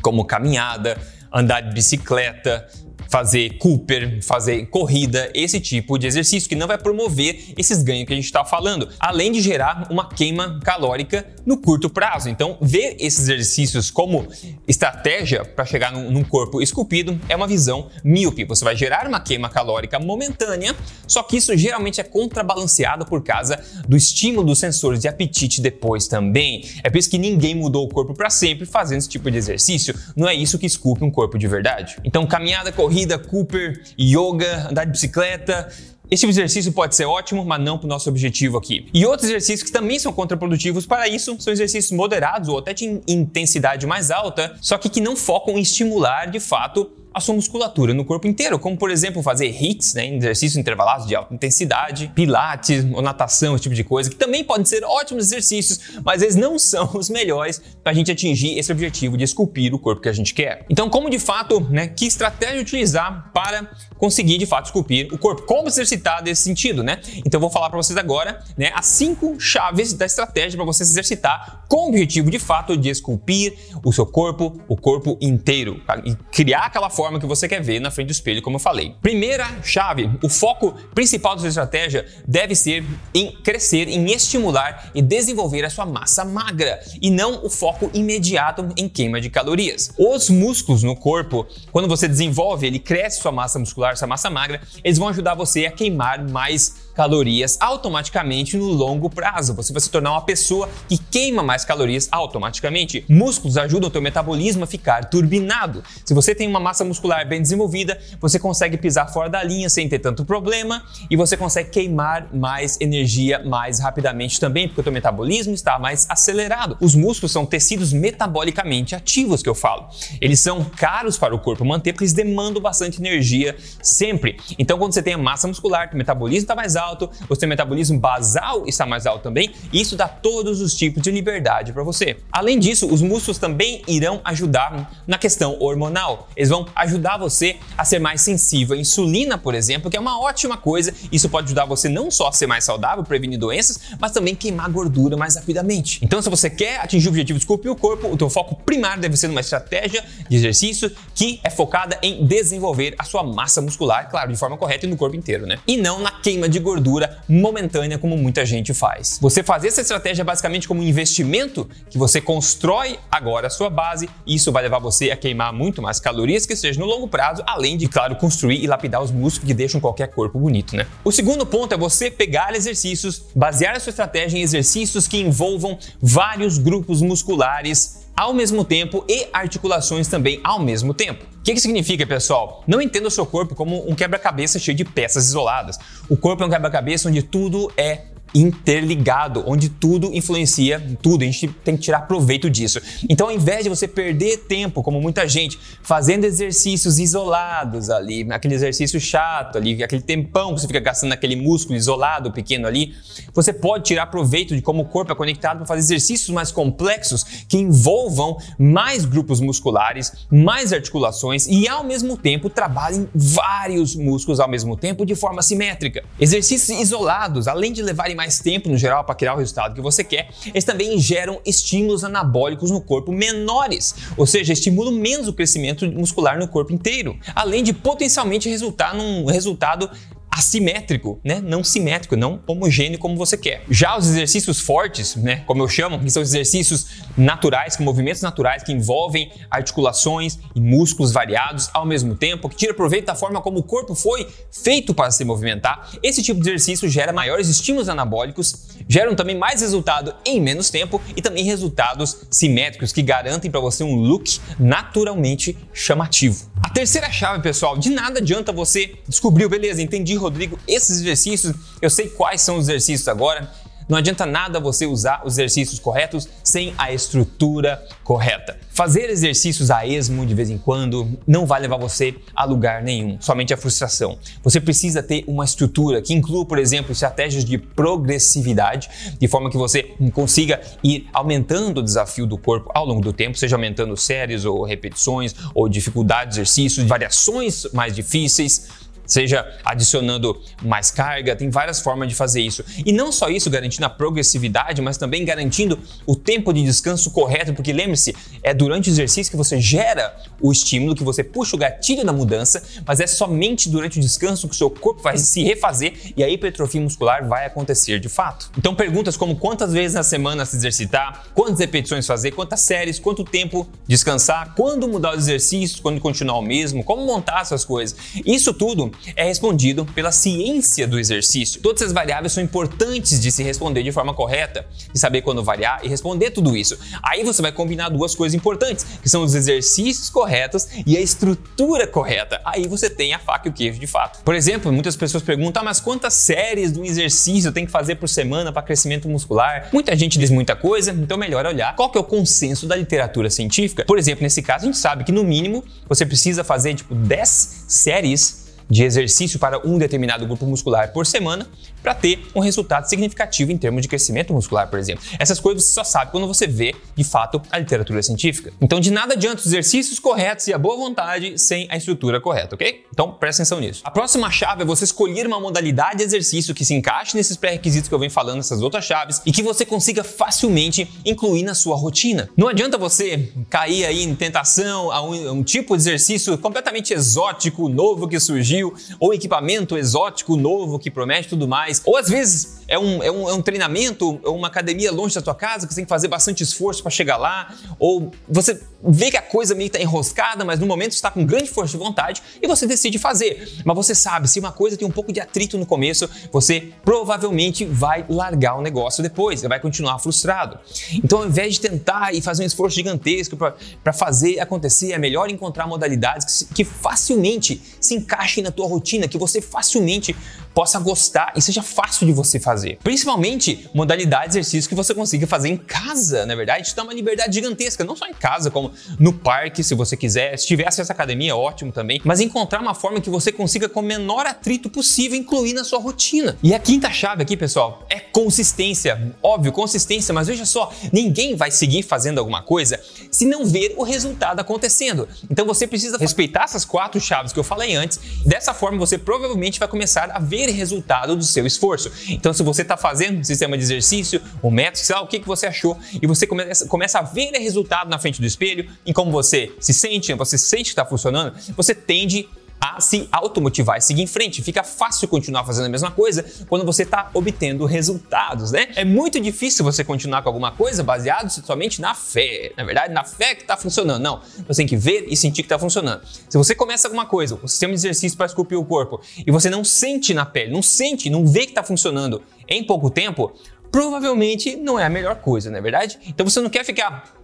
como 0.03 0.25
caminhada, 0.25 0.98
andar 1.32 1.60
de 1.60 1.75
bicicleta, 1.75 2.66
fazer 3.08 3.58
Cooper, 3.58 4.22
fazer 4.22 4.66
corrida, 4.66 5.30
esse 5.34 5.60
tipo 5.60 5.98
de 5.98 6.06
exercício 6.06 6.48
que 6.48 6.54
não 6.54 6.66
vai 6.66 6.78
promover 6.78 7.52
esses 7.56 7.82
ganhos 7.82 8.06
que 8.06 8.12
a 8.12 8.16
gente 8.16 8.24
está 8.24 8.44
falando, 8.44 8.88
além 8.98 9.32
de 9.32 9.40
gerar 9.40 9.86
uma 9.90 10.08
queima 10.08 10.60
calórica 10.60 11.26
no 11.44 11.56
curto 11.56 11.90
prazo. 11.90 12.28
Então, 12.28 12.56
ver 12.60 12.96
esses 12.98 13.28
exercícios 13.28 13.90
como 13.90 14.26
estratégia 14.66 15.44
para 15.44 15.64
chegar 15.64 15.92
num, 15.92 16.10
num, 16.10 16.24
corpo 16.24 16.62
esculpido 16.62 17.20
é 17.28 17.34
uma 17.34 17.46
visão 17.46 17.88
míope. 18.04 18.44
Você 18.44 18.64
vai 18.64 18.76
gerar 18.76 19.06
uma 19.06 19.20
queima 19.20 19.48
calórica 19.48 19.98
momentânea, 19.98 20.76
só 21.06 21.22
que 21.22 21.36
isso 21.36 21.56
geralmente 21.56 22.00
é 22.00 22.04
contrabalanceado 22.04 23.04
por 23.04 23.22
causa 23.22 23.58
do 23.88 23.96
estímulo 23.96 24.46
dos 24.46 24.58
sensores 24.58 25.00
de 25.00 25.08
apetite 25.08 25.60
depois 25.60 26.06
também. 26.06 26.64
É 26.84 26.90
por 26.90 26.98
isso 26.98 27.10
que 27.10 27.18
ninguém 27.18 27.54
mudou 27.54 27.84
o 27.84 27.88
corpo 27.88 28.14
para 28.14 28.30
sempre 28.30 28.66
fazendo 28.66 28.98
esse 28.98 29.08
tipo 29.08 29.30
de 29.30 29.36
exercício. 29.36 29.94
Não 30.14 30.28
é 30.28 30.34
isso 30.34 30.58
que 30.58 30.66
esculpe 30.66 31.02
um 31.04 31.10
corpo 31.10 31.38
de 31.38 31.48
verdade. 31.48 31.96
Então, 32.04 32.26
caminhada, 32.26 32.70
corrida, 32.70 32.89
corrida, 32.90 33.16
Cooper, 33.16 33.80
yoga, 33.98 34.68
andar 34.68 34.84
de 34.84 34.90
bicicleta. 34.90 35.68
Esse 36.10 36.22
tipo 36.22 36.32
exercício 36.32 36.72
pode 36.72 36.96
ser 36.96 37.04
ótimo, 37.04 37.44
mas 37.44 37.62
não 37.62 37.78
para 37.78 37.86
o 37.86 37.88
nosso 37.88 38.10
objetivo 38.10 38.58
aqui. 38.58 38.88
E 38.92 39.06
outros 39.06 39.28
exercícios 39.28 39.62
que 39.62 39.70
também 39.70 39.96
são 39.96 40.12
contraprodutivos 40.12 40.84
para 40.84 41.06
isso 41.06 41.36
são 41.38 41.52
exercícios 41.52 41.96
moderados 41.96 42.48
ou 42.48 42.58
até 42.58 42.74
de 42.74 43.00
intensidade 43.06 43.86
mais 43.86 44.10
alta, 44.10 44.56
só 44.60 44.76
que 44.76 44.88
que 44.88 45.00
não 45.00 45.14
focam 45.14 45.56
em 45.56 45.62
estimular 45.62 46.28
de 46.28 46.40
fato 46.40 46.90
a 47.12 47.21
sua 47.21 47.34
musculatura 47.34 47.93
no 47.93 48.04
corpo 48.04 48.26
inteiro, 48.26 48.59
como 48.59 48.76
por 48.76 48.91
exemplo 48.91 49.22
fazer 49.22 49.48
hits, 49.48 49.94
né, 49.94 50.15
exercícios 50.15 50.56
intervalados 50.56 51.06
de 51.06 51.15
alta 51.15 51.34
intensidade, 51.34 52.10
pilates 52.15 52.84
ou 52.93 53.03
natação, 53.03 53.54
esse 53.54 53.62
tipo 53.62 53.75
de 53.75 53.84
coisa, 53.84 54.09
que 54.09 54.16
também 54.16 54.44
podem 54.44 54.65
ser 54.65 54.84
ótimos 54.84 55.26
exercícios, 55.26 56.00
mas 56.04 56.22
eles 56.22 56.37
não 56.37 56.59
são 56.59 56.91
os 56.94 57.09
melhores 57.10 57.60
para 57.82 57.93
a 57.93 57.94
gente 57.94 58.10
atingir 58.10 58.59
esse 58.59 58.71
objetivo 58.71 59.16
de 59.16 59.25
esculpir 59.25 59.75
o 59.75 59.78
corpo 59.78 60.03
que 60.03 60.09
a 60.09 60.12
gente 60.12 60.34
quer. 60.34 60.65
Então, 60.71 60.88
como 60.88 61.10
de 61.10 61.19
fato, 61.19 61.60
né, 61.71 61.88
que 61.88 62.06
estratégia 62.06 62.60
utilizar 62.60 63.31
para 63.32 63.71
conseguir 63.98 64.38
de 64.38 64.47
fato 64.47 64.66
esculpir 64.66 65.12
o 65.12 65.19
corpo? 65.19 65.42
Como 65.42 65.69
exercitar 65.69 66.22
nesse 66.22 66.42
sentido, 66.42 66.82
né? 66.82 67.00
Então, 67.19 67.38
eu 67.38 67.41
vou 67.41 67.50
falar 67.50 67.69
para 67.69 67.77
vocês 67.77 67.97
agora, 67.97 68.42
né, 68.56 68.71
as 68.75 68.87
cinco 68.87 69.38
chaves 69.38 69.92
da 69.92 70.06
estratégia 70.06 70.56
para 70.56 70.65
você 70.65 70.84
se 70.84 70.92
exercitar 70.92 71.65
com 71.69 71.87
o 71.87 71.88
objetivo 71.88 72.31
de 72.31 72.38
fato 72.38 72.77
de 72.77 72.88
esculpir 72.88 73.56
o 73.84 73.92
seu 73.92 74.06
corpo, 74.06 74.60
o 74.69 74.77
corpo 74.77 75.16
inteiro, 75.21 75.81
tá? 75.87 76.00
e 76.04 76.15
criar 76.32 76.66
aquela 76.66 76.91
forma 77.00 77.18
que 77.18 77.24
você 77.24 77.48
quer 77.48 77.62
ver 77.62 77.80
na 77.80 77.90
frente 77.90 78.08
do 78.08 78.12
espelho, 78.12 78.42
como 78.42 78.56
eu 78.56 78.60
falei. 78.60 78.94
Primeira 79.00 79.62
chave, 79.62 80.10
o 80.22 80.28
foco 80.28 80.74
principal 80.94 81.34
da 81.34 81.41
sua 81.41 81.48
estratégia 81.48 82.04
deve 82.28 82.54
ser 82.54 82.84
em 83.14 83.32
crescer, 83.42 83.88
em 83.88 84.12
estimular 84.12 84.91
e 84.94 85.00
desenvolver 85.00 85.64
a 85.64 85.70
sua 85.70 85.86
massa 85.86 86.26
magra 86.26 86.78
e 87.00 87.10
não 87.10 87.42
o 87.42 87.48
foco 87.48 87.91
imediato 87.94 88.68
em 88.76 88.86
queima 88.86 89.18
de 89.18 89.30
calorias. 89.30 89.94
Os 89.97 90.28
músculos 90.28 90.82
no 90.82 90.94
corpo, 90.94 91.47
quando 91.72 91.88
você 91.88 92.06
desenvolve, 92.06 92.66
ele 92.66 92.78
cresce 92.78 93.22
sua 93.22 93.32
massa 93.32 93.58
muscular, 93.58 93.96
sua 93.96 94.06
massa 94.06 94.28
magra, 94.28 94.60
eles 94.84 94.98
vão 94.98 95.08
ajudar 95.08 95.34
você 95.34 95.64
a 95.64 95.72
queimar 95.72 96.22
mais 96.28 96.90
calorias 97.00 97.56
automaticamente 97.60 98.58
no 98.58 98.66
longo 98.66 99.08
prazo. 99.08 99.54
Você 99.54 99.72
vai 99.72 99.80
se 99.80 99.88
tornar 99.88 100.10
uma 100.10 100.20
pessoa 100.20 100.68
que 100.86 100.98
queima 100.98 101.42
mais 101.42 101.64
calorias 101.64 102.06
automaticamente. 102.12 103.06
Músculos 103.08 103.56
ajudam 103.56 103.88
o 103.88 103.91
teu 103.91 104.02
metabolismo 104.02 104.64
a 104.64 104.66
ficar 104.66 105.06
turbinado. 105.06 105.82
Se 106.04 106.12
você 106.12 106.34
tem 106.34 106.47
uma 106.47 106.60
massa 106.60 106.84
muscular 106.84 107.26
bem 107.26 107.41
desenvolvida, 107.41 107.98
você 108.20 108.38
consegue 108.38 108.76
pisar 108.76 109.10
fora 109.10 109.30
da 109.30 109.42
linha 109.42 109.70
sem 109.70 109.88
ter 109.88 109.98
tanto 109.98 110.26
problema 110.26 110.82
e 111.10 111.16
você 111.16 111.38
consegue 111.38 111.70
queimar 111.70 112.28
mais 112.34 112.78
energia 112.82 113.42
mais 113.46 113.78
rapidamente 113.78 114.38
também, 114.38 114.68
porque 114.68 114.82
o 114.82 114.84
teu 114.84 114.92
metabolismo 114.92 115.54
está 115.54 115.78
mais 115.78 116.06
acelerado. 116.06 116.76
Os 116.82 116.94
músculos 116.94 117.32
são 117.32 117.46
tecidos 117.46 117.94
metabolicamente 117.94 118.94
ativos 118.94 119.42
que 119.42 119.48
eu 119.48 119.54
falo. 119.54 119.88
Eles 120.20 120.38
são 120.38 120.62
caros 120.64 121.16
para 121.16 121.34
o 121.34 121.38
corpo 121.38 121.64
manter 121.64 121.94
porque 121.94 122.04
eles 122.04 122.12
demandam 122.12 122.60
bastante 122.60 123.00
energia 123.00 123.56
sempre. 123.82 124.36
Então, 124.58 124.76
quando 124.78 124.92
você 124.92 125.03
tem 125.03 125.14
a 125.14 125.18
massa 125.18 125.48
muscular, 125.48 125.88
o 125.91 125.96
metabolismo 125.96 126.42
está 126.42 126.54
mais 126.54 126.76
alto, 126.76 126.90
o 127.28 127.34
seu 127.34 127.48
metabolismo 127.48 127.98
basal 127.98 128.66
está 128.66 128.87
mais 128.87 129.07
alto 129.07 129.22
também, 129.22 129.53
e 129.72 129.81
isso 129.81 129.97
dá 129.97 130.09
todos 130.09 130.60
os 130.60 130.75
tipos 130.75 131.03
de 131.03 131.10
liberdade 131.10 131.72
para 131.72 131.83
você. 131.83 132.16
Além 132.33 132.59
disso, 132.59 132.92
os 132.92 133.03
músculos 133.03 133.39
também 133.39 133.83
irão 133.87 134.21
ajudar 134.25 134.91
na 135.07 135.19
questão 135.19 135.57
hormonal. 135.60 136.28
Eles 136.37 136.48
vão 136.48 136.66
ajudar 136.75 137.19
você 137.19 137.57
a 137.77 137.84
ser 137.84 137.98
mais 137.98 138.21
sensível 138.21 138.77
à 138.77 138.78
insulina, 138.78 139.37
por 139.37 139.54
exemplo, 139.54 139.91
que 139.91 139.97
é 139.97 140.01
uma 140.01 140.21
ótima 140.21 140.57
coisa. 140.57 140.95
Isso 141.10 141.28
pode 141.28 141.47
ajudar 141.47 141.65
você 141.65 141.89
não 141.89 142.10
só 142.10 142.28
a 142.28 142.33
ser 142.33 142.47
mais 142.47 142.65
saudável, 142.65 143.04
prevenir 143.04 143.39
doenças, 143.39 143.81
mas 143.98 144.13
também 144.13 144.34
queimar 144.34 144.71
gordura 144.71 145.16
mais 145.16 145.37
rapidamente. 145.37 145.98
Então, 146.03 146.21
se 146.21 146.28
você 146.28 146.48
quer 146.48 146.81
atingir 146.81 147.09
o 147.09 147.10
objetivo 147.10 147.39
de 147.39 147.45
esculpir 147.45 147.71
o 147.71 147.77
corpo, 147.77 148.09
o 148.09 148.16
teu 148.16 148.31
foco 148.31 148.57
primário 148.65 149.01
deve 149.01 149.16
ser 149.16 149.28
numa 149.28 149.41
estratégia 149.41 150.04
de 150.28 150.37
exercício 150.37 150.91
que 151.15 151.41
é 151.42 151.51
focada 151.51 151.98
em 152.03 152.25
desenvolver 152.25 152.95
a 152.98 153.04
sua 153.04 153.22
massa 153.22 153.60
muscular, 153.60 154.09
claro, 154.10 154.33
de 154.33 154.39
forma 154.39 154.57
correta 154.57 154.87
e 154.87 154.89
no 154.89 154.97
corpo 154.97 155.16
inteiro, 155.16 155.47
né? 155.47 155.59
E 155.66 155.77
não 155.77 156.01
na 156.01 156.10
queima 156.10 156.48
de 156.48 156.59
gordura 156.59 156.79
momentânea 157.28 157.98
como 157.98 158.16
muita 158.16 158.44
gente 158.44 158.74
faz. 158.74 159.18
Você 159.21 159.42
fazer 159.42 159.68
essa 159.68 159.80
estratégia 159.80 160.24
basicamente 160.24 160.66
como 160.66 160.80
um 160.80 160.84
investimento 160.84 161.68
que 161.88 161.98
você 161.98 162.21
constrói 162.21 162.98
agora 163.10 163.47
a 163.47 163.50
sua 163.50 163.71
base, 163.71 164.09
e 164.27 164.34
isso 164.34 164.50
vai 164.53 164.62
levar 164.62 164.78
você 164.78 165.10
a 165.10 165.16
queimar 165.16 165.53
muito 165.53 165.82
mais 165.82 166.00
calorias 166.00 166.47
que 166.47 166.56
seja 166.56 166.80
no 166.80 166.86
longo 166.86 167.09
prazo, 167.09 167.42
além 167.47 167.77
de, 167.77 167.88
claro, 167.88 168.16
construir 168.16 168.62
e 168.62 168.66
lapidar 168.66 169.03
os 169.03 169.10
músculos 169.10 169.48
que 169.48 169.54
deixam 169.54 169.80
qualquer 169.80 170.09
corpo 170.09 170.38
bonito, 170.38 170.77
né? 170.77 170.86
O 171.04 171.12
segundo 171.12 171.47
ponto 171.47 171.74
é 171.74 171.78
você 171.78 172.10
pegar 172.10 172.54
exercícios, 172.54 173.22
basear 173.34 173.77
a 173.77 173.80
sua 173.80 173.91
estratégia 173.91 174.38
em 174.38 174.42
exercícios 174.42 175.06
que 175.06 175.18
envolvam 175.18 175.78
vários 176.00 176.59
grupos 176.59 177.03
musculares 177.03 177.99
ao 178.20 178.34
mesmo 178.34 178.66
tempo 178.66 179.02
e 179.08 179.26
articulações 179.32 180.06
também 180.06 180.40
ao 180.44 180.60
mesmo 180.60 180.92
tempo. 180.92 181.24
O 181.38 181.42
que, 181.42 181.54
que 181.54 181.60
significa, 181.60 182.06
pessoal? 182.06 182.62
Não 182.66 182.78
entenda 182.78 183.08
o 183.08 183.10
seu 183.10 183.24
corpo 183.24 183.54
como 183.54 183.90
um 183.90 183.94
quebra-cabeça 183.94 184.58
cheio 184.58 184.76
de 184.76 184.84
peças 184.84 185.28
isoladas. 185.28 185.78
O 186.06 186.18
corpo 186.18 186.42
é 186.42 186.46
um 186.46 186.50
quebra-cabeça 186.50 187.08
onde 187.08 187.22
tudo 187.22 187.72
é 187.78 188.09
interligado, 188.34 189.44
onde 189.47 189.68
tudo 189.68 190.10
influencia 190.15 190.80
tudo. 191.03 191.22
A 191.22 191.27
gente 191.27 191.48
tem 191.65 191.77
que 191.77 191.82
tirar 191.82 192.03
proveito 192.03 192.48
disso. 192.48 192.80
Então, 193.09 193.28
ao 193.28 193.32
invés 193.32 193.65
de 193.65 193.68
você 193.68 193.88
perder 193.88 194.38
tempo, 194.38 194.82
como 194.82 195.00
muita 195.00 195.28
gente, 195.28 195.59
fazendo 195.82 196.24
exercícios 196.24 196.98
isolados 196.98 197.91
ali, 197.91 198.27
aquele 198.30 198.54
exercício 198.54 199.00
chato 199.00 199.56
ali, 199.56 199.82
aquele 199.82 200.03
tempão 200.03 200.54
que 200.54 200.60
você 200.60 200.66
fica 200.66 200.80
gastando 200.80 201.10
naquele 201.10 201.36
músculo 201.36 201.77
isolado, 201.77 202.32
pequeno 202.32 202.66
ali, 202.66 202.94
você 203.34 203.53
pode 203.53 203.84
tirar 203.84 204.06
proveito 204.06 204.54
de 204.54 204.62
como 204.62 204.82
o 204.82 204.84
corpo 204.84 205.12
é 205.12 205.15
conectado 205.15 205.59
para 205.59 205.66
fazer 205.66 205.80
exercícios 205.80 206.30
mais 206.30 206.53
complexos 206.53 207.24
que 207.48 207.56
envolvam 207.56 208.36
mais 208.59 209.04
grupos 209.04 209.41
musculares, 209.41 210.12
mais 210.30 210.72
articulações 210.72 211.47
e, 211.47 211.68
ao 211.68 211.84
mesmo 211.84 212.16
tempo, 212.16 212.48
trabalhem 212.48 213.09
vários 213.15 213.97
músculos 213.97 214.41
ao 214.41 214.48
mesmo 214.48 214.77
tempo 214.77 215.04
de 215.04 215.15
forma 215.15 215.42
simétrica. 215.42 216.04
Exercícios 216.18 216.78
isolados, 216.80 217.48
além 217.48 217.72
de 217.72 217.82
levarem 217.82 218.16
mais 218.20 218.38
tempo 218.38 218.68
no 218.68 218.76
geral 218.76 219.02
para 219.02 219.14
criar 219.14 219.32
o 219.32 219.38
resultado 219.38 219.74
que 219.74 219.80
você 219.80 220.04
quer, 220.04 220.28
eles 220.48 220.62
também 220.62 220.98
geram 220.98 221.40
estímulos 221.46 222.04
anabólicos 222.04 222.70
no 222.70 222.78
corpo 222.78 223.10
menores, 223.10 223.94
ou 224.14 224.26
seja, 224.26 224.52
estimulam 224.52 224.92
menos 224.92 225.26
o 225.26 225.32
crescimento 225.32 225.90
muscular 225.90 226.38
no 226.38 226.46
corpo 226.46 226.70
inteiro, 226.70 227.18
além 227.34 227.64
de 227.64 227.72
potencialmente 227.72 228.46
resultar 228.46 228.94
num 228.94 229.24
resultado 229.24 229.90
assimétrico, 230.30 231.21
né? 231.24 231.41
Não 231.41 231.65
simétrico, 231.65 232.16
não 232.16 232.41
homogêneo 232.47 232.98
como 232.98 233.16
você 233.16 233.36
quer. 233.36 233.65
Já 233.68 233.97
os 233.98 234.06
exercícios 234.06 234.60
fortes, 234.60 235.16
né? 235.16 235.42
Como 235.47 235.62
eu 235.62 235.68
chamo, 235.68 235.98
que 235.98 236.10
são 236.10 236.22
exercícios 236.22 236.86
naturais, 237.16 237.77
com 237.77 237.82
movimentos 237.82 238.22
naturais 238.22 238.62
que 238.62 238.72
envolvem 238.72 239.30
articulações 239.50 240.38
e 240.54 240.60
músculos 240.60 241.12
variados 241.12 241.68
ao 241.74 241.84
mesmo 241.84 242.15
tempo, 242.15 242.48
que 242.48 242.56
tira 242.56 242.72
proveito 242.72 243.06
da 243.06 243.15
forma 243.15 243.41
como 243.41 243.59
o 243.59 243.62
corpo 243.62 243.94
foi 243.94 244.27
feito 244.50 244.94
para 244.94 245.10
se 245.10 245.24
movimentar. 245.24 245.91
Esse 246.03 246.22
tipo 246.22 246.41
de 246.41 246.48
exercício 246.50 246.88
gera 246.88 247.12
maiores 247.12 247.48
estímulos 247.48 247.88
anabólicos, 247.88 248.68
geram 248.88 249.15
também 249.15 249.36
mais 249.36 249.60
resultado 249.60 250.15
em 250.24 250.41
menos 250.41 250.71
tempo 250.71 251.00
e 251.16 251.22
também 251.22 251.44
resultados 251.44 252.16
simétricos 252.30 252.92
que 252.92 253.03
garantem 253.03 253.50
para 253.50 253.60
você 253.60 253.82
um 253.82 253.94
look 253.94 254.38
naturalmente 254.59 255.56
chamativo. 255.72 256.50
Terceira 256.72 257.11
chave, 257.11 257.42
pessoal, 257.42 257.76
de 257.76 257.90
nada 257.90 258.20
adianta 258.20 258.52
você 258.52 258.94
descobrir, 259.08 259.49
beleza, 259.49 259.82
entendi, 259.82 260.14
Rodrigo, 260.14 260.56
esses 260.68 261.00
exercícios, 261.00 261.54
eu 261.82 261.90
sei 261.90 262.08
quais 262.08 262.40
são 262.42 262.58
os 262.58 262.68
exercícios 262.68 263.08
agora, 263.08 263.50
não 263.90 263.99
adianta 263.99 264.25
nada 264.25 264.61
você 264.61 264.87
usar 264.87 265.23
os 265.25 265.35
exercícios 265.35 265.81
corretos 265.81 266.28
sem 266.45 266.73
a 266.78 266.92
estrutura 266.92 267.85
correta. 268.04 268.57
Fazer 268.71 269.11
exercícios 269.11 269.69
a 269.69 269.85
esmo 269.85 270.25
de 270.25 270.33
vez 270.33 270.49
em 270.49 270.57
quando 270.57 271.19
não 271.26 271.45
vai 271.45 271.61
levar 271.61 271.76
você 271.76 272.14
a 272.35 272.45
lugar 272.45 272.85
nenhum, 272.85 273.21
somente 273.21 273.52
a 273.52 273.57
frustração. 273.57 274.16
Você 274.45 274.61
precisa 274.61 275.02
ter 275.02 275.25
uma 275.26 275.45
estrutura 275.45 276.00
que 276.00 276.14
inclua, 276.14 276.47
por 276.47 276.57
exemplo, 276.57 276.92
estratégias 276.92 277.45
de 277.45 277.59
progressividade, 277.59 278.88
de 279.19 279.26
forma 279.26 279.50
que 279.50 279.57
você 279.57 279.83
consiga 280.12 280.61
ir 280.85 281.09
aumentando 281.12 281.81
o 281.81 281.83
desafio 281.83 282.26
do 282.26 282.38
corpo 282.38 282.71
ao 282.73 282.87
longo 282.87 283.00
do 283.00 283.12
tempo, 283.12 283.37
seja 283.37 283.57
aumentando 283.57 283.97
séries 283.97 284.45
ou 284.45 284.62
repetições 284.64 285.35
ou 285.52 285.69
dificuldade 285.69 286.31
de 286.31 286.37
exercícios, 286.37 286.87
variações 286.87 287.66
mais 287.73 287.92
difíceis 287.92 288.69
seja 289.11 289.47
adicionando 289.64 290.40
mais 290.62 290.90
carga, 290.90 291.35
tem 291.35 291.50
várias 291.50 291.80
formas 291.80 292.09
de 292.09 292.14
fazer 292.14 292.40
isso. 292.40 292.64
E 292.87 292.92
não 292.92 293.11
só 293.11 293.28
isso, 293.28 293.50
garantindo 293.50 293.85
a 293.85 293.90
progressividade, 293.90 294.80
mas 294.80 294.97
também 294.97 295.25
garantindo 295.25 295.78
o 296.07 296.14
tempo 296.14 296.52
de 296.52 296.62
descanso 296.62 297.11
correto, 297.11 297.52
porque 297.52 297.73
lembre-se, 297.73 298.14
é 298.42 298.54
durante 298.54 298.88
o 298.88 298.92
exercício 298.92 299.30
que 299.30 299.37
você 299.37 299.61
gera 299.61 300.16
o 300.40 300.52
estímulo, 300.52 300.95
que 300.95 301.02
você 301.02 301.25
puxa 301.25 301.57
o 301.57 301.59
gatilho 301.59 302.04
da 302.04 302.12
mudança, 302.12 302.62
mas 302.87 303.00
é 303.00 303.07
somente 303.07 303.68
durante 303.68 303.99
o 303.99 304.00
descanso 304.00 304.49
que 304.49 304.54
o 304.54 304.57
seu 304.57 304.71
corpo 304.71 305.02
vai 305.02 305.18
se 305.18 305.42
refazer 305.42 306.12
e 306.16 306.23
a 306.23 306.28
hipertrofia 306.28 306.80
muscular 306.80 307.26
vai 307.26 307.47
acontecer 307.47 307.99
de 307.99 308.09
fato. 308.09 308.50
Então 308.56 308.75
perguntas 308.75 309.16
como 309.16 309.37
quantas 309.37 309.73
vezes 309.73 309.95
na 309.95 310.02
semana 310.02 310.47
se 310.47 310.56
exercitar, 310.56 311.26
quantas 311.35 311.59
repetições 311.59 312.06
fazer, 312.06 312.30
quantas 312.30 312.61
séries, 312.61 312.99
quanto 312.99 313.25
tempo 313.25 313.68
descansar, 313.87 314.54
quando 314.54 314.87
mudar 314.88 315.14
os 315.14 315.25
exercícios, 315.25 315.80
quando 315.80 316.00
continuar 316.00 316.38
o 316.38 316.42
mesmo, 316.42 316.85
como 316.85 317.04
montar 317.04 317.42
essas 317.42 317.64
coisas. 317.64 317.97
Isso 318.25 318.54
tudo 318.54 318.90
é 319.16 319.25
respondido 319.25 319.85
pela 319.85 320.12
ciência 320.12 320.87
do 320.87 320.99
exercício. 320.99 321.61
Todas 321.61 321.82
essas 321.82 321.92
variáveis 321.92 322.32
são 322.32 322.42
importantes 322.42 323.20
de 323.20 323.30
se 323.30 323.42
responder 323.42 323.82
de 323.82 323.92
forma 323.92 324.14
correta, 324.14 324.66
de 324.92 324.99
saber 324.99 325.23
quando 325.23 325.42
variar 325.42 325.80
e 325.82 325.88
responder 325.88 326.30
tudo 326.30 326.56
isso. 326.56 326.78
Aí 327.02 327.25
você 327.25 327.42
vai 327.42 327.52
combinar 327.52 327.88
duas 327.88 328.14
coisas 328.14 328.35
importantes, 328.35 328.85
que 329.02 329.08
são 329.08 329.23
os 329.23 329.35
exercícios 329.35 330.11
corretos 330.11 330.68
e 330.87 330.97
a 330.97 331.00
estrutura 331.00 331.87
correta. 331.87 332.40
Aí 332.44 332.66
você 332.66 332.88
tem 332.88 333.12
a 333.12 333.18
faca 333.18 333.49
e 333.49 333.50
o 333.50 333.54
queijo 333.54 333.78
de 333.78 333.87
fato. 333.87 334.23
Por 334.23 334.35
exemplo, 334.35 334.73
muitas 334.73 334.97
pessoas 334.97 335.23
perguntam, 335.23 335.62
ah, 335.62 335.64
mas 335.64 335.80
quantas 335.80 336.14
séries 336.14 336.76
um 336.76 336.84
exercício 336.84 337.52
tenho 337.52 337.66
que 337.66 337.72
fazer 337.72 337.96
por 337.96 338.08
semana 338.08 338.52
para 338.52 338.62
crescimento 338.62 339.08
muscular? 339.08 339.68
Muita 339.72 339.94
gente 339.96 340.18
diz 340.18 340.30
muita 340.30 340.56
coisa, 340.56 340.92
então 340.92 341.18
melhor 341.18 341.44
olhar 341.46 341.75
qual 341.76 341.90
que 341.90 341.98
é 341.98 342.00
o 342.00 342.04
consenso 342.04 342.66
da 342.66 342.76
literatura 342.76 343.28
científica. 343.30 343.84
Por 343.84 343.98
exemplo, 343.98 344.22
nesse 344.22 344.42
caso 344.42 344.64
a 344.64 344.66
gente 344.66 344.78
sabe 344.78 345.04
que 345.04 345.12
no 345.12 345.25
mínimo 345.25 345.64
você 345.88 346.06
precisa 346.06 346.44
fazer 346.44 346.75
tipo 346.75 346.94
10 346.94 347.64
séries 347.68 348.39
de 348.70 348.84
exercício 348.84 349.38
para 349.38 349.58
um 349.66 349.76
determinado 349.76 350.24
grupo 350.26 350.46
muscular 350.46 350.92
por 350.92 351.06
semana 351.06 351.48
para 351.82 351.94
ter 351.94 352.20
um 352.34 352.40
resultado 352.40 352.88
significativo 352.88 353.50
em 353.50 353.58
termos 353.58 353.82
de 353.82 353.88
crescimento 353.88 354.32
muscular, 354.32 354.68
por 354.68 354.78
exemplo. 354.78 355.04
Essas 355.18 355.40
coisas 355.40 355.64
você 355.64 355.72
só 355.72 355.84
sabe 355.84 356.10
quando 356.10 356.26
você 356.26 356.46
vê, 356.46 356.74
de 356.94 357.04
fato, 357.04 357.40
a 357.50 357.58
literatura 357.58 358.02
científica. 358.02 358.52
Então, 358.60 358.78
de 358.78 358.90
nada 358.90 359.14
adianta 359.14 359.40
os 359.40 359.46
exercícios 359.46 359.98
corretos 359.98 360.46
e 360.46 360.54
a 360.54 360.58
boa 360.58 360.76
vontade 360.76 361.38
sem 361.38 361.66
a 361.70 361.76
estrutura 361.76 362.20
correta, 362.20 362.54
ok? 362.54 362.84
Então, 362.92 363.12
presta 363.12 363.42
atenção 363.42 363.60
nisso. 363.60 363.80
A 363.84 363.90
próxima 363.90 364.30
chave 364.30 364.62
é 364.62 364.64
você 364.64 364.84
escolher 364.84 365.26
uma 365.26 365.40
modalidade 365.40 365.98
de 365.98 366.04
exercício 366.04 366.54
que 366.54 366.64
se 366.64 366.74
encaixe 366.74 367.16
nesses 367.16 367.36
pré-requisitos 367.36 367.88
que 367.88 367.94
eu 367.94 367.98
venho 367.98 368.10
falando, 368.10 368.36
nessas 368.36 368.62
outras 368.62 368.84
chaves, 368.84 369.22
e 369.24 369.32
que 369.32 369.42
você 369.42 369.64
consiga 369.64 370.04
facilmente 370.04 370.88
incluir 371.04 371.42
na 371.42 371.54
sua 371.54 371.76
rotina. 371.76 372.28
Não 372.36 372.48
adianta 372.48 372.76
você 372.76 373.32
cair 373.48 373.86
aí 373.86 374.02
em 374.02 374.14
tentação 374.14 374.92
a 374.92 375.02
um, 375.02 375.28
a 375.28 375.32
um 375.32 375.42
tipo 375.42 375.76
de 375.76 375.82
exercício 375.82 376.36
completamente 376.38 376.92
exótico, 376.92 377.68
novo 377.68 378.06
que 378.06 378.20
surgiu, 378.20 378.59
ou 378.98 379.14
equipamento 379.14 379.76
exótico, 379.76 380.36
novo 380.36 380.78
que 380.78 380.90
promete 380.90 381.28
tudo 381.28 381.46
mais 381.46 381.60
mais. 381.60 381.82
Ou 381.84 381.96
às 381.96 382.08
vezes 382.08 382.62
é 382.66 382.78
um, 382.78 383.02
é 383.02 383.10
um, 383.10 383.28
é 383.28 383.34
um 383.34 383.42
treinamento, 383.42 384.20
é 384.24 384.28
uma 384.28 384.48
academia 384.48 384.90
longe 384.90 385.14
da 385.14 385.20
tua 385.20 385.34
casa 385.34 385.66
que 385.66 385.72
você 385.72 385.80
tem 385.80 385.84
que 385.84 385.88
fazer 385.88 386.08
bastante 386.08 386.42
esforço 386.42 386.82
para 386.82 386.90
chegar 386.90 387.16
lá, 387.16 387.54
ou 387.78 388.10
você 388.28 388.60
vê 388.82 389.10
que 389.10 389.16
a 389.16 389.22
coisa 389.22 389.54
meio 389.54 389.66
está 389.66 389.80
enroscada, 389.80 390.44
mas 390.44 390.58
no 390.58 390.66
momento 390.66 390.92
está 390.92 391.10
com 391.10 391.25
grande 391.25 391.50
força 391.50 391.72
de 391.72 391.78
vontade 391.78 392.22
e 392.40 392.46
você 392.46 392.66
decide 392.66 392.99
fazer. 392.99 393.60
Mas 393.64 393.76
você 393.76 393.94
sabe, 393.94 394.28
se 394.28 394.38
uma 394.38 394.52
coisa 394.52 394.76
tem 394.76 394.87
um 394.87 394.90
pouco 394.90 395.12
de 395.12 395.20
atrito 395.20 395.58
no 395.58 395.66
começo, 395.66 396.08
você 396.32 396.72
provavelmente 396.84 397.64
vai 397.64 398.04
largar 398.08 398.56
o 398.56 398.62
negócio 398.62 399.02
depois, 399.02 399.42
vai 399.42 399.60
continuar 399.60 399.99
frustrado. 399.99 400.58
Então, 400.92 401.20
ao 401.20 401.26
invés 401.26 401.54
de 401.54 401.60
tentar 401.60 402.14
e 402.14 402.22
fazer 402.22 402.42
um 402.42 402.46
esforço 402.46 402.76
gigantesco 402.76 403.37
para 403.37 403.92
fazer 403.92 404.40
acontecer, 404.40 404.92
é 404.92 404.99
melhor 404.99 405.28
encontrar 405.30 405.66
modalidades 405.66 406.42
que, 406.42 406.54
que 406.54 406.64
facilmente 406.64 407.60
se 407.80 407.94
encaixem 407.94 408.42
na 408.42 408.50
tua 408.50 408.66
rotina, 408.66 409.08
que 409.08 409.18
você 409.18 409.40
facilmente 409.40 410.14
possa 410.54 410.78
gostar 410.78 411.33
e 411.37 411.42
seja 411.42 411.62
fácil 411.62 412.07
de 412.07 412.12
você 412.12 412.38
fazer. 412.38 412.78
Principalmente 412.83 413.69
modalidades 413.75 414.33
de 414.33 414.40
exercício 414.40 414.69
que 414.69 414.75
você 414.75 414.95
consiga 414.95 415.26
fazer 415.26 415.49
em 415.49 415.57
casa, 415.57 416.26
na 416.26 416.35
verdade, 416.35 416.69
te 416.69 416.76
dá 416.76 416.83
uma 416.83 416.92
liberdade 416.92 417.35
gigantesca, 417.35 417.85
não 417.85 417.97
só 417.97 418.07
em 418.07 418.14
casa, 418.14 418.50
como 418.50 418.73
no 418.99 419.12
parque, 419.12 419.62
se 419.62 419.75
você 419.75 419.97
quiser. 419.97 420.38
Se 420.38 420.47
tiver 420.47 420.66
acesso 420.66 420.92
à 420.92 420.95
academia, 420.95 421.37
ótimo 421.37 421.73
também. 421.73 422.00
Mas 422.04 422.21
encontrar 422.21 422.61
uma 422.61 422.75
forma 422.75 423.00
que 423.00 423.11
você 423.11 423.33
consiga 423.33 423.69
com 423.69 423.80
o 423.80 423.83
menor 423.83 424.26
atrito 424.26 424.69
possível 424.71 425.19
incluir 425.19 425.52
na 425.52 425.64
sua 425.64 425.78
rotina. 425.78 426.37
E 426.42 426.54
a 426.54 426.59
quinta 426.59 426.90
chave 426.90 427.23
aqui, 427.23 427.37
pessoal, 427.37 427.87
é 427.88 428.00
consistência. 428.00 429.14
Óbvio, 429.23 429.52
consistência, 429.52 430.12
mas 430.12 430.28
veja 430.28 430.45
só, 430.45 430.73
ninguém 430.92 431.37
vai 431.37 431.50
seguir 431.50 431.83
fazendo 431.83 432.19
alguma 432.19 432.42
coisa 432.42 432.80
se 433.11 433.25
não 433.25 433.45
ver 433.45 433.75
o 433.76 433.83
resultado 433.83 434.40
acontecendo. 434.40 435.09
Então 435.30 435.47
você 435.47 435.66
precisa 435.66 435.99
respeitar 435.99 436.45
essas 436.45 436.64
quatro 436.64 437.00
chaves 437.00 437.33
que 437.33 437.38
eu 437.38 437.45
falei 437.45 437.75
antes. 437.75 437.99
Dessa 438.25 438.54
forma, 438.54 438.78
você 438.78 438.97
provavelmente 438.97 439.59
vai 439.59 439.69
começar 439.69 440.11
a 440.11 440.19
ver 440.19 440.39
resultado 440.49 441.16
do 441.16 441.25
seu 441.25 441.47
esforço. 441.47 441.90
Então, 442.09 442.32
se 442.32 442.42
você 442.42 442.62
está 442.62 442.76
fazendo 442.76 443.18
um 443.18 443.25
sistema 443.25 443.56
de 443.56 443.62
exercício, 443.64 444.20
um 444.42 444.50
método, 444.50 444.78
sei 444.78 444.94
lá 444.94 445.02
o 445.02 445.06
que, 445.06 445.18
que 445.18 445.26
você 445.26 445.47
achou, 445.47 445.78
e 446.00 446.06
você 446.06 446.26
começa, 446.26 446.66
começa 446.66 446.99
a 446.99 447.02
ver 447.02 447.30
resultado 447.38 447.88
na 447.90 447.99
frente 447.99 448.20
do 448.20 448.26
espelho, 448.26 448.70
em 448.87 448.92
como 448.92 449.11
você 449.11 449.52
se 449.59 449.73
sente, 449.73 450.12
você 450.14 450.38
sente 450.38 450.64
que 450.64 450.68
está 450.70 450.85
funcionando, 450.85 451.35
você 451.56 451.75
tende 451.75 452.28
a 452.60 452.80
se 452.80 453.08
automotivar 453.10 453.78
e 453.78 453.80
seguir 453.80 454.02
em 454.02 454.06
frente. 454.06 454.42
Fica 454.42 454.62
fácil 454.62 455.08
continuar 455.08 455.44
fazendo 455.44 455.64
a 455.64 455.68
mesma 455.68 455.90
coisa 455.90 456.24
quando 456.48 456.64
você 456.64 456.82
está 456.82 457.10
obtendo 457.14 457.64
resultados, 457.64 458.52
né? 458.52 458.68
É 458.76 458.84
muito 458.84 459.18
difícil 459.18 459.64
você 459.64 459.82
continuar 459.82 460.22
com 460.22 460.28
alguma 460.28 460.52
coisa 460.52 460.82
baseado 460.82 461.30
somente 461.30 461.80
na 461.80 461.94
fé. 461.94 462.52
Na 462.56 462.64
verdade, 462.64 462.92
na 462.92 463.02
fé 463.02 463.34
que 463.34 463.42
está 463.42 463.56
funcionando. 463.56 464.02
Não, 464.02 464.20
você 464.46 464.58
tem 464.58 464.66
que 464.66 464.76
ver 464.76 465.06
e 465.08 465.16
sentir 465.16 465.42
que 465.42 465.46
está 465.46 465.58
funcionando. 465.58 466.02
Se 466.28 466.36
você 466.36 466.54
começa 466.54 466.86
alguma 466.86 467.06
coisa, 467.06 467.38
um 467.42 467.48
sistema 467.48 467.72
de 467.72 467.78
exercício 467.78 468.16
para 468.16 468.26
esculpir 468.26 468.58
o 468.58 468.64
corpo, 468.64 469.00
e 469.26 469.30
você 469.30 469.48
não 469.48 469.64
sente 469.64 470.12
na 470.12 470.26
pele, 470.26 470.52
não 470.52 470.62
sente, 470.62 471.08
não 471.08 471.26
vê 471.26 471.40
que 471.40 471.52
está 471.52 471.62
funcionando 471.62 472.22
em 472.46 472.62
pouco 472.62 472.90
tempo, 472.90 473.32
provavelmente 473.72 474.56
não 474.56 474.78
é 474.78 474.84
a 474.84 474.90
melhor 474.90 475.16
coisa, 475.16 475.50
não 475.50 475.58
é 475.58 475.62
verdade? 475.62 475.98
Então 476.06 476.28
você 476.28 476.40
não 476.40 476.50
quer 476.50 476.64
ficar 476.64 477.14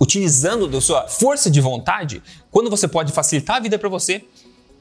utilizando 0.00 0.66
da 0.66 0.80
sua 0.80 1.06
força 1.08 1.50
de 1.50 1.60
vontade 1.60 2.22
quando 2.50 2.68
você 2.68 2.88
pode 2.88 3.12
facilitar 3.12 3.56
a 3.56 3.60
vida 3.60 3.78
para 3.78 3.88
você 3.88 4.24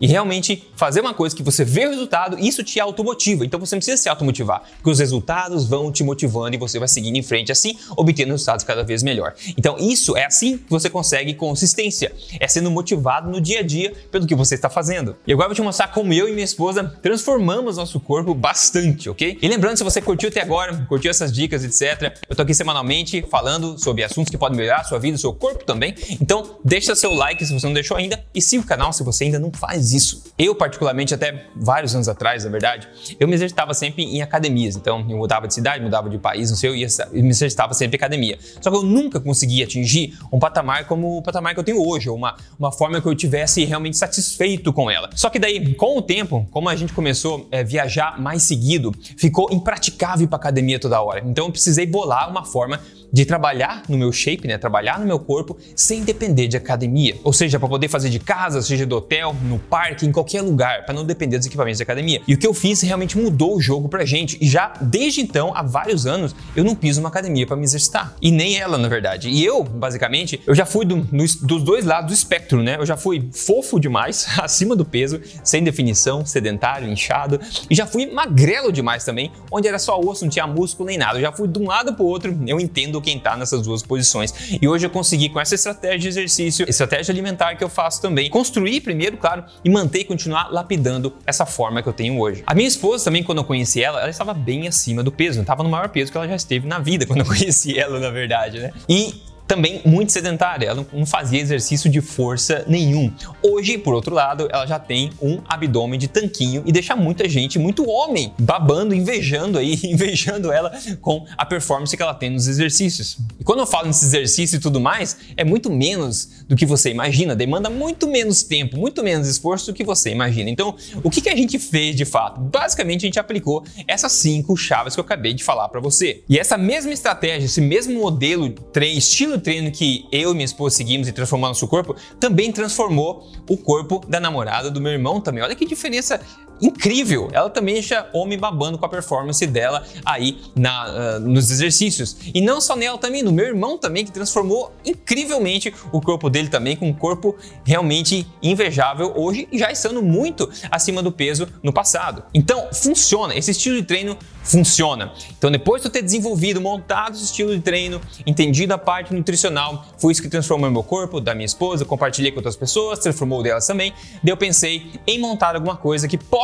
e 0.04 0.06
realmente 0.06 0.68
fazer 0.76 1.00
uma 1.00 1.14
coisa 1.14 1.34
que 1.34 1.42
você 1.42 1.64
vê 1.64 1.86
o 1.86 1.90
resultado, 1.92 2.38
isso 2.38 2.62
te 2.62 2.78
automotiva. 2.78 3.46
Então 3.46 3.58
você 3.58 3.74
não 3.74 3.80
precisa 3.80 3.96
se 3.96 4.10
automotivar, 4.10 4.62
porque 4.76 4.90
os 4.90 5.00
resultados 5.00 5.66
vão 5.66 5.94
te 5.94 6.04
motivando 6.04 6.54
e 6.54 6.60
você 6.60 6.78
vai 6.78 6.90
seguindo 6.90 7.16
em 7.16 7.24
frente 7.24 7.54
assim, 7.54 7.78
obtendo 7.96 8.34
resultados 8.34 8.66
cada 8.66 8.84
vez 8.84 9.02
melhor. 9.02 9.34
Então 9.58 9.78
isso 9.80 10.18
é 10.18 10.26
assim 10.26 10.58
que 10.58 10.70
você 10.70 10.90
consegue 10.90 11.34
consistência, 11.36 12.12
é 12.38 12.46
sendo 12.50 12.70
motivado 12.70 13.32
no 13.32 13.40
dia 13.40 13.62
a 13.62 13.64
dia 13.64 13.94
pelo 14.12 14.28
que 14.28 14.36
você 14.36 14.56
está 14.56 14.70
fazendo. 14.70 15.16
E 15.26 15.32
agora 15.32 15.46
eu 15.46 15.50
vou 15.52 15.56
te 15.56 15.62
mostrar 15.62 15.88
como 15.88 16.12
eu 16.12 16.28
e 16.28 16.34
minha 16.34 16.44
esposa 16.44 16.84
transformamos 17.02 17.78
nosso 17.78 17.98
corpo 17.98 18.36
bastante, 18.36 19.10
ok? 19.10 19.40
E 19.42 19.48
lembrando, 19.48 19.78
se 19.78 19.86
você 19.86 20.02
curtiu 20.02 20.28
até 20.28 20.42
agora, 20.42 20.86
curtiu 20.90 21.12
essas 21.12 21.32
dicas, 21.32 21.64
etc., 21.64 22.14
eu 22.28 22.36
tô 22.36 22.42
aqui 22.42 22.54
semanalmente 22.54 23.26
falando 23.32 23.80
sobre 23.82 24.04
assuntos 24.04 24.30
que 24.30 24.38
podem 24.38 24.58
melhorar 24.58 24.82
a 24.82 24.84
sua 24.84 25.00
vida, 25.00 25.16
o 25.16 25.20
seu 25.20 25.34
corpo 25.34 25.64
também. 25.64 25.96
Então 26.20 26.60
deixa 26.62 26.94
seu 26.94 27.14
like 27.14 27.46
se 27.46 27.54
você 27.54 27.66
não 27.66 27.74
deixou 27.74 27.96
ainda 27.96 28.22
e 28.36 28.42
siga 28.42 28.64
o 28.64 28.66
canal 28.66 28.92
se 28.92 29.02
você 29.02 29.24
ainda 29.24 29.40
não 29.40 29.50
faz 29.54 29.93
isso. 29.94 30.24
Eu, 30.38 30.56
particularmente, 30.56 31.14
até 31.14 31.48
vários 31.56 31.94
anos 31.94 32.10
atrás, 32.10 32.44
na 32.44 32.50
verdade, 32.50 32.88
eu 33.20 33.28
me 33.28 33.34
exercitava 33.34 33.74
sempre 33.74 34.04
em 34.04 34.22
academias. 34.22 34.76
Então, 34.76 35.06
eu 35.10 35.18
mudava 35.18 35.48
de 35.48 35.54
cidade, 35.54 35.84
mudava 35.84 36.10
de 36.10 36.18
país, 36.18 36.50
não 36.50 36.58
sei, 36.58 36.70
eu 36.70 36.76
ia, 36.76 36.88
me 37.12 37.30
exercitava 37.30 37.74
sempre 37.74 37.96
em 37.96 38.00
academia. 38.00 38.38
Só 38.60 38.72
que 38.72 38.78
eu 38.78 38.84
nunca 38.84 39.20
conseguia 39.20 39.66
atingir 39.66 40.18
um 40.32 40.40
patamar 40.40 40.86
como 40.88 41.18
o 41.18 41.22
patamar 41.22 41.54
que 41.54 41.60
eu 41.60 41.64
tenho 41.64 41.86
hoje, 41.86 42.10
ou 42.10 42.18
uma, 42.18 42.36
uma 42.58 42.72
forma 42.72 43.00
que 43.00 43.08
eu 43.08 43.16
tivesse 43.16 43.64
realmente 43.64 43.98
satisfeito 43.98 44.74
com 44.74 44.90
ela. 44.90 45.10
Só 45.16 45.30
que 45.30 45.38
daí, 45.38 45.76
com 45.76 45.98
o 45.98 46.02
tempo, 46.02 46.48
como 46.52 46.68
a 46.68 46.76
gente 46.76 46.94
começou 46.94 47.48
a 47.52 47.58
é, 47.58 47.64
viajar 47.64 48.20
mais 48.20 48.44
seguido, 48.44 48.92
ficou 49.18 49.52
impraticável 49.52 50.26
ir 50.26 50.28
para 50.28 50.38
academia 50.38 50.80
toda 50.80 51.02
hora. 51.02 51.22
Então, 51.26 51.46
eu 51.46 51.52
precisei 51.52 51.86
bolar 51.86 52.30
uma 52.30 52.44
forma 52.44 52.80
de 53.14 53.26
trabalhar 53.26 53.84
no 53.88 53.96
meu 53.96 54.12
shape, 54.12 54.48
né, 54.48 54.58
trabalhar 54.58 55.00
no 55.00 55.06
meu 55.06 55.20
corpo 55.20 55.56
sem 55.76 56.04
depender 56.04 56.48
de 56.48 56.58
academia. 56.58 57.16
Ou 57.24 57.32
seja, 57.32 57.60
para 57.60 57.70
poder 57.70 57.88
fazer 57.88 58.10
de 58.10 58.18
casa, 58.18 58.60
seja 58.64 58.88
do 58.88 58.98
hotel, 58.98 59.36
no 59.44 59.60
parque, 59.60 59.83
em 60.06 60.12
qualquer 60.12 60.42
lugar, 60.42 60.86
para 60.86 60.94
não 60.94 61.06
depender 61.06 61.38
dos 61.38 61.48
equipamentos 61.48 61.78
de 61.78 61.84
academia. 61.84 62.22
E 62.28 62.34
o 62.34 62.38
que 62.38 62.48
eu 62.48 62.54
fiz 62.54 62.82
realmente 62.82 63.18
mudou 63.18 63.56
o 63.56 63.62
jogo 63.62 63.90
pra 63.90 64.06
gente. 64.06 64.38
E 64.42 64.48
já 64.48 64.74
desde 64.82 65.22
então, 65.22 65.52
há 65.56 65.62
vários 65.62 66.06
anos, 66.06 66.36
eu 66.56 66.64
não 66.64 66.76
piso 66.76 67.00
uma 67.00 67.10
academia 67.10 67.46
para 67.46 67.56
me 67.56 67.64
exercitar. 67.64 68.14
E 68.22 68.32
nem 68.32 68.58
ela, 68.58 68.78
na 68.78 68.88
verdade. 68.88 69.30
E 69.30 69.44
eu, 69.44 69.64
basicamente, 69.64 70.42
eu 70.46 70.56
já 70.56 70.66
fui 70.66 70.86
do, 70.86 70.98
no, 71.12 71.26
dos 71.42 71.64
dois 71.64 71.86
lados 71.86 72.08
do 72.08 72.14
espectro, 72.14 72.62
né? 72.62 72.78
Eu 72.80 72.86
já 72.86 72.98
fui 72.98 73.30
fofo 73.34 73.80
demais, 73.80 74.28
acima 74.40 74.76
do 74.76 74.86
peso, 74.86 75.22
sem 75.44 75.64
definição, 75.64 76.26
sedentário, 76.26 76.88
inchado. 76.88 77.40
E 77.70 77.76
já 77.76 77.86
fui 77.86 78.06
magrelo 78.06 78.72
demais 78.72 79.04
também, 79.04 79.32
onde 79.52 79.68
era 79.68 79.80
só 79.80 80.00
osso, 80.00 80.24
não 80.24 80.32
tinha 80.32 80.48
músculo 80.48 80.88
nem 80.88 80.98
nada. 80.98 81.18
Eu 81.18 81.22
já 81.22 81.32
fui 81.32 81.48
de 81.48 81.60
um 81.60 81.68
lado 81.68 81.94
pro 81.94 82.06
outro, 82.06 82.38
eu 82.48 82.60
entendo 82.60 83.02
quem 83.02 83.18
está 83.18 83.36
nessas 83.36 83.62
duas 83.62 83.84
posições. 83.84 84.34
E 84.62 84.68
hoje 84.68 84.86
eu 84.86 84.90
consegui, 84.90 85.30
com 85.30 85.40
essa 85.40 85.56
estratégia 85.56 86.00
de 86.00 86.08
exercício, 86.08 86.70
estratégia 86.70 87.12
alimentar 87.12 87.56
que 87.56 87.64
eu 87.64 87.70
faço 87.70 88.02
também, 88.02 88.30
construir 88.30 88.82
primeiro, 88.82 89.18
claro, 89.18 89.44
e 89.64 89.70
manter 89.70 90.00
e 90.00 90.06
continuar 90.06 90.52
lapidando 90.52 91.14
essa 91.26 91.46
forma 91.46 91.82
que 91.82 91.90
eu 91.90 91.94
tenho 91.94 92.20
hoje. 92.20 92.44
A 92.46 92.54
minha 92.54 92.68
esposa 92.68 93.06
também, 93.06 93.24
quando 93.24 93.40
eu 93.40 93.44
conheci 93.44 93.82
ela, 93.84 94.00
ela 94.00 94.10
estava 94.10 94.34
bem 94.34 94.68
acima 94.68 95.04
do 95.04 95.12
peso, 95.12 95.42
estava 95.42 95.64
no 95.64 95.70
maior 95.70 95.90
peso 95.90 96.12
que 96.12 96.18
ela 96.18 96.28
já 96.28 96.36
esteve 96.36 96.68
na 96.68 96.80
vida 96.80 97.06
quando 97.08 97.20
eu 97.20 97.26
conheci 97.26 97.78
ela, 97.78 98.00
na 98.00 98.10
verdade, 98.10 98.60
né? 98.60 98.72
E 98.88 99.14
também 99.54 99.82
muito 99.86 100.12
sedentária, 100.12 100.68
ela 100.68 100.86
não 100.92 101.06
fazia 101.06 101.40
exercício 101.40 101.90
de 101.90 102.02
força 102.02 102.66
nenhum. 102.68 103.14
Hoje, 103.42 103.78
por 103.78 103.94
outro 103.94 104.16
lado, 104.16 104.48
ela 104.52 104.66
já 104.66 104.80
tem 104.80 105.12
um 105.22 105.40
abdômen 105.48 106.00
de 106.00 106.08
tanquinho 106.08 106.64
e 106.66 106.72
deixa 106.72 106.96
muita 106.96 107.30
gente, 107.30 107.60
muito 107.60 107.88
homem, 107.88 108.34
babando, 108.40 108.96
invejando 108.96 109.60
aí, 109.60 109.80
invejando 109.84 110.52
ela 110.52 110.72
com 111.02 111.26
a 111.38 111.46
performance 111.46 111.96
que 111.96 112.02
ela 112.02 112.16
tem 112.16 112.32
nos 112.32 112.48
exercícios. 112.48 113.18
E 113.40 113.44
quando 113.44 113.60
eu 113.60 113.68
falo 113.68 113.88
nesse 113.88 114.06
exercício 114.06 114.56
e 114.56 114.60
tudo 114.60 114.80
mais, 114.80 115.18
é 115.38 115.44
muito 115.44 115.70
menos 115.70 116.44
do 116.48 116.56
que 116.56 116.66
você 116.66 116.90
imagina, 116.90 117.36
demanda 117.36 117.70
muito 117.70 118.08
menos 118.08 118.42
tempo, 118.42 118.78
muito 118.78 119.04
menos 119.04 119.28
esforço 119.28 119.68
do 119.68 119.74
que 119.76 119.84
você 119.84 120.10
imagina. 120.10 120.50
Então, 120.50 120.76
o 121.04 121.12
que, 121.12 121.22
que 121.22 121.30
a 121.30 121.36
gente 121.36 121.60
fez 121.60 121.96
de 121.96 122.06
fato? 122.06 122.42
Basicamente, 122.42 123.06
a 123.06 123.08
gente 123.08 123.20
aplicou 123.20 123.64
essas 123.88 124.14
cinco 124.14 124.58
chaves 124.58 124.96
que 124.96 125.00
eu 125.00 125.06
acabei 125.06 125.34
de 125.34 125.44
falar 125.44 125.70
para 125.70 125.80
você. 125.80 126.24
E 126.28 126.40
essa 126.40 126.58
mesma 126.58 126.92
estratégia, 126.92 127.46
esse 127.46 127.62
mesmo 127.62 128.00
modelo, 128.00 128.54
estilo 128.74 129.34
estilo 129.34 129.40
treino 129.44 129.72
que 129.72 130.08
eu 130.12 130.32
e 130.32 130.34
minha 130.34 130.46
esposa 130.46 130.78
seguimos 130.78 131.08
e 131.08 131.12
transformou 131.12 131.50
nosso 131.50 131.68
corpo, 131.68 131.96
também 132.20 132.52
transformou 132.52 133.30
o 133.50 133.58
corpo 133.58 134.02
da 134.08 134.20
namorada 134.20 134.72
do 134.72 134.82
meu 134.82 134.92
irmão 134.92 135.20
também. 135.22 135.44
Olha 135.44 135.56
que 135.56 135.66
diferença 135.66 136.20
incrível. 136.62 137.30
Ela 137.34 137.50
também 137.50 137.76
deixa 137.76 138.08
homem 138.14 138.38
babando 138.38 138.78
com 138.78 138.86
a 138.86 138.90
performance 138.90 139.46
dela 139.46 139.84
aí 140.06 140.42
na, 140.56 141.18
uh, 141.18 141.20
nos 141.20 141.52
exercícios. 141.52 142.18
E 142.34 142.42
não 142.42 142.62
só 142.62 142.76
nela 142.76 142.98
também, 142.98 143.22
no 143.22 143.32
meu 143.32 143.46
irmão 143.46 143.78
também, 143.78 144.06
que 144.06 144.12
transformou 144.12 144.72
incrivelmente 144.86 145.74
o 145.92 146.02
corpo 146.02 146.30
dele 146.30 146.48
também, 146.48 146.76
com 146.76 146.88
um 146.88 146.94
corpo 146.94 147.36
realmente 147.66 148.26
invejável 148.42 149.14
hoje, 149.16 149.48
já 149.52 149.72
estando 149.72 150.02
muito 150.02 150.50
acima 150.72 151.04
do 151.04 151.12
peso 151.12 151.48
no 151.62 151.74
passado. 151.74 152.24
Então, 152.34 152.70
funciona. 152.72 153.36
Esse 153.36 153.52
estilo 153.52 153.76
de 153.78 153.84
treino 153.84 154.18
funciona. 154.44 155.12
Então, 155.38 155.52
depois 155.52 155.82
de 155.82 155.88
eu 155.88 155.92
ter 155.92 156.02
desenvolvido, 156.02 156.62
montado 156.62 157.16
esse 157.16 157.26
estilo 157.26 157.56
de 157.56 157.62
treino, 157.62 158.00
entendido 158.26 158.74
a 158.74 158.78
parte 158.78 159.14
nutricional, 159.14 159.86
foi 159.98 160.12
isso 160.12 160.22
que 160.22 160.30
transformou 160.30 160.70
meu 160.70 160.84
corpo, 160.84 161.20
da 161.20 161.34
minha 161.34 161.46
esposa, 161.46 161.86
compartilhei 161.86 162.32
com 162.32 162.38
outras 162.38 162.56
pessoas, 162.56 163.00
transformou 163.00 163.42
delas 163.42 163.66
também. 163.66 163.94
Daí 164.22 164.32
eu 164.32 164.38
pensei 164.38 164.92
em 165.08 165.20
montar 165.20 165.56
alguma 165.56 165.76
coisa 165.76 166.08
que 166.08 166.18
possa 166.18 166.43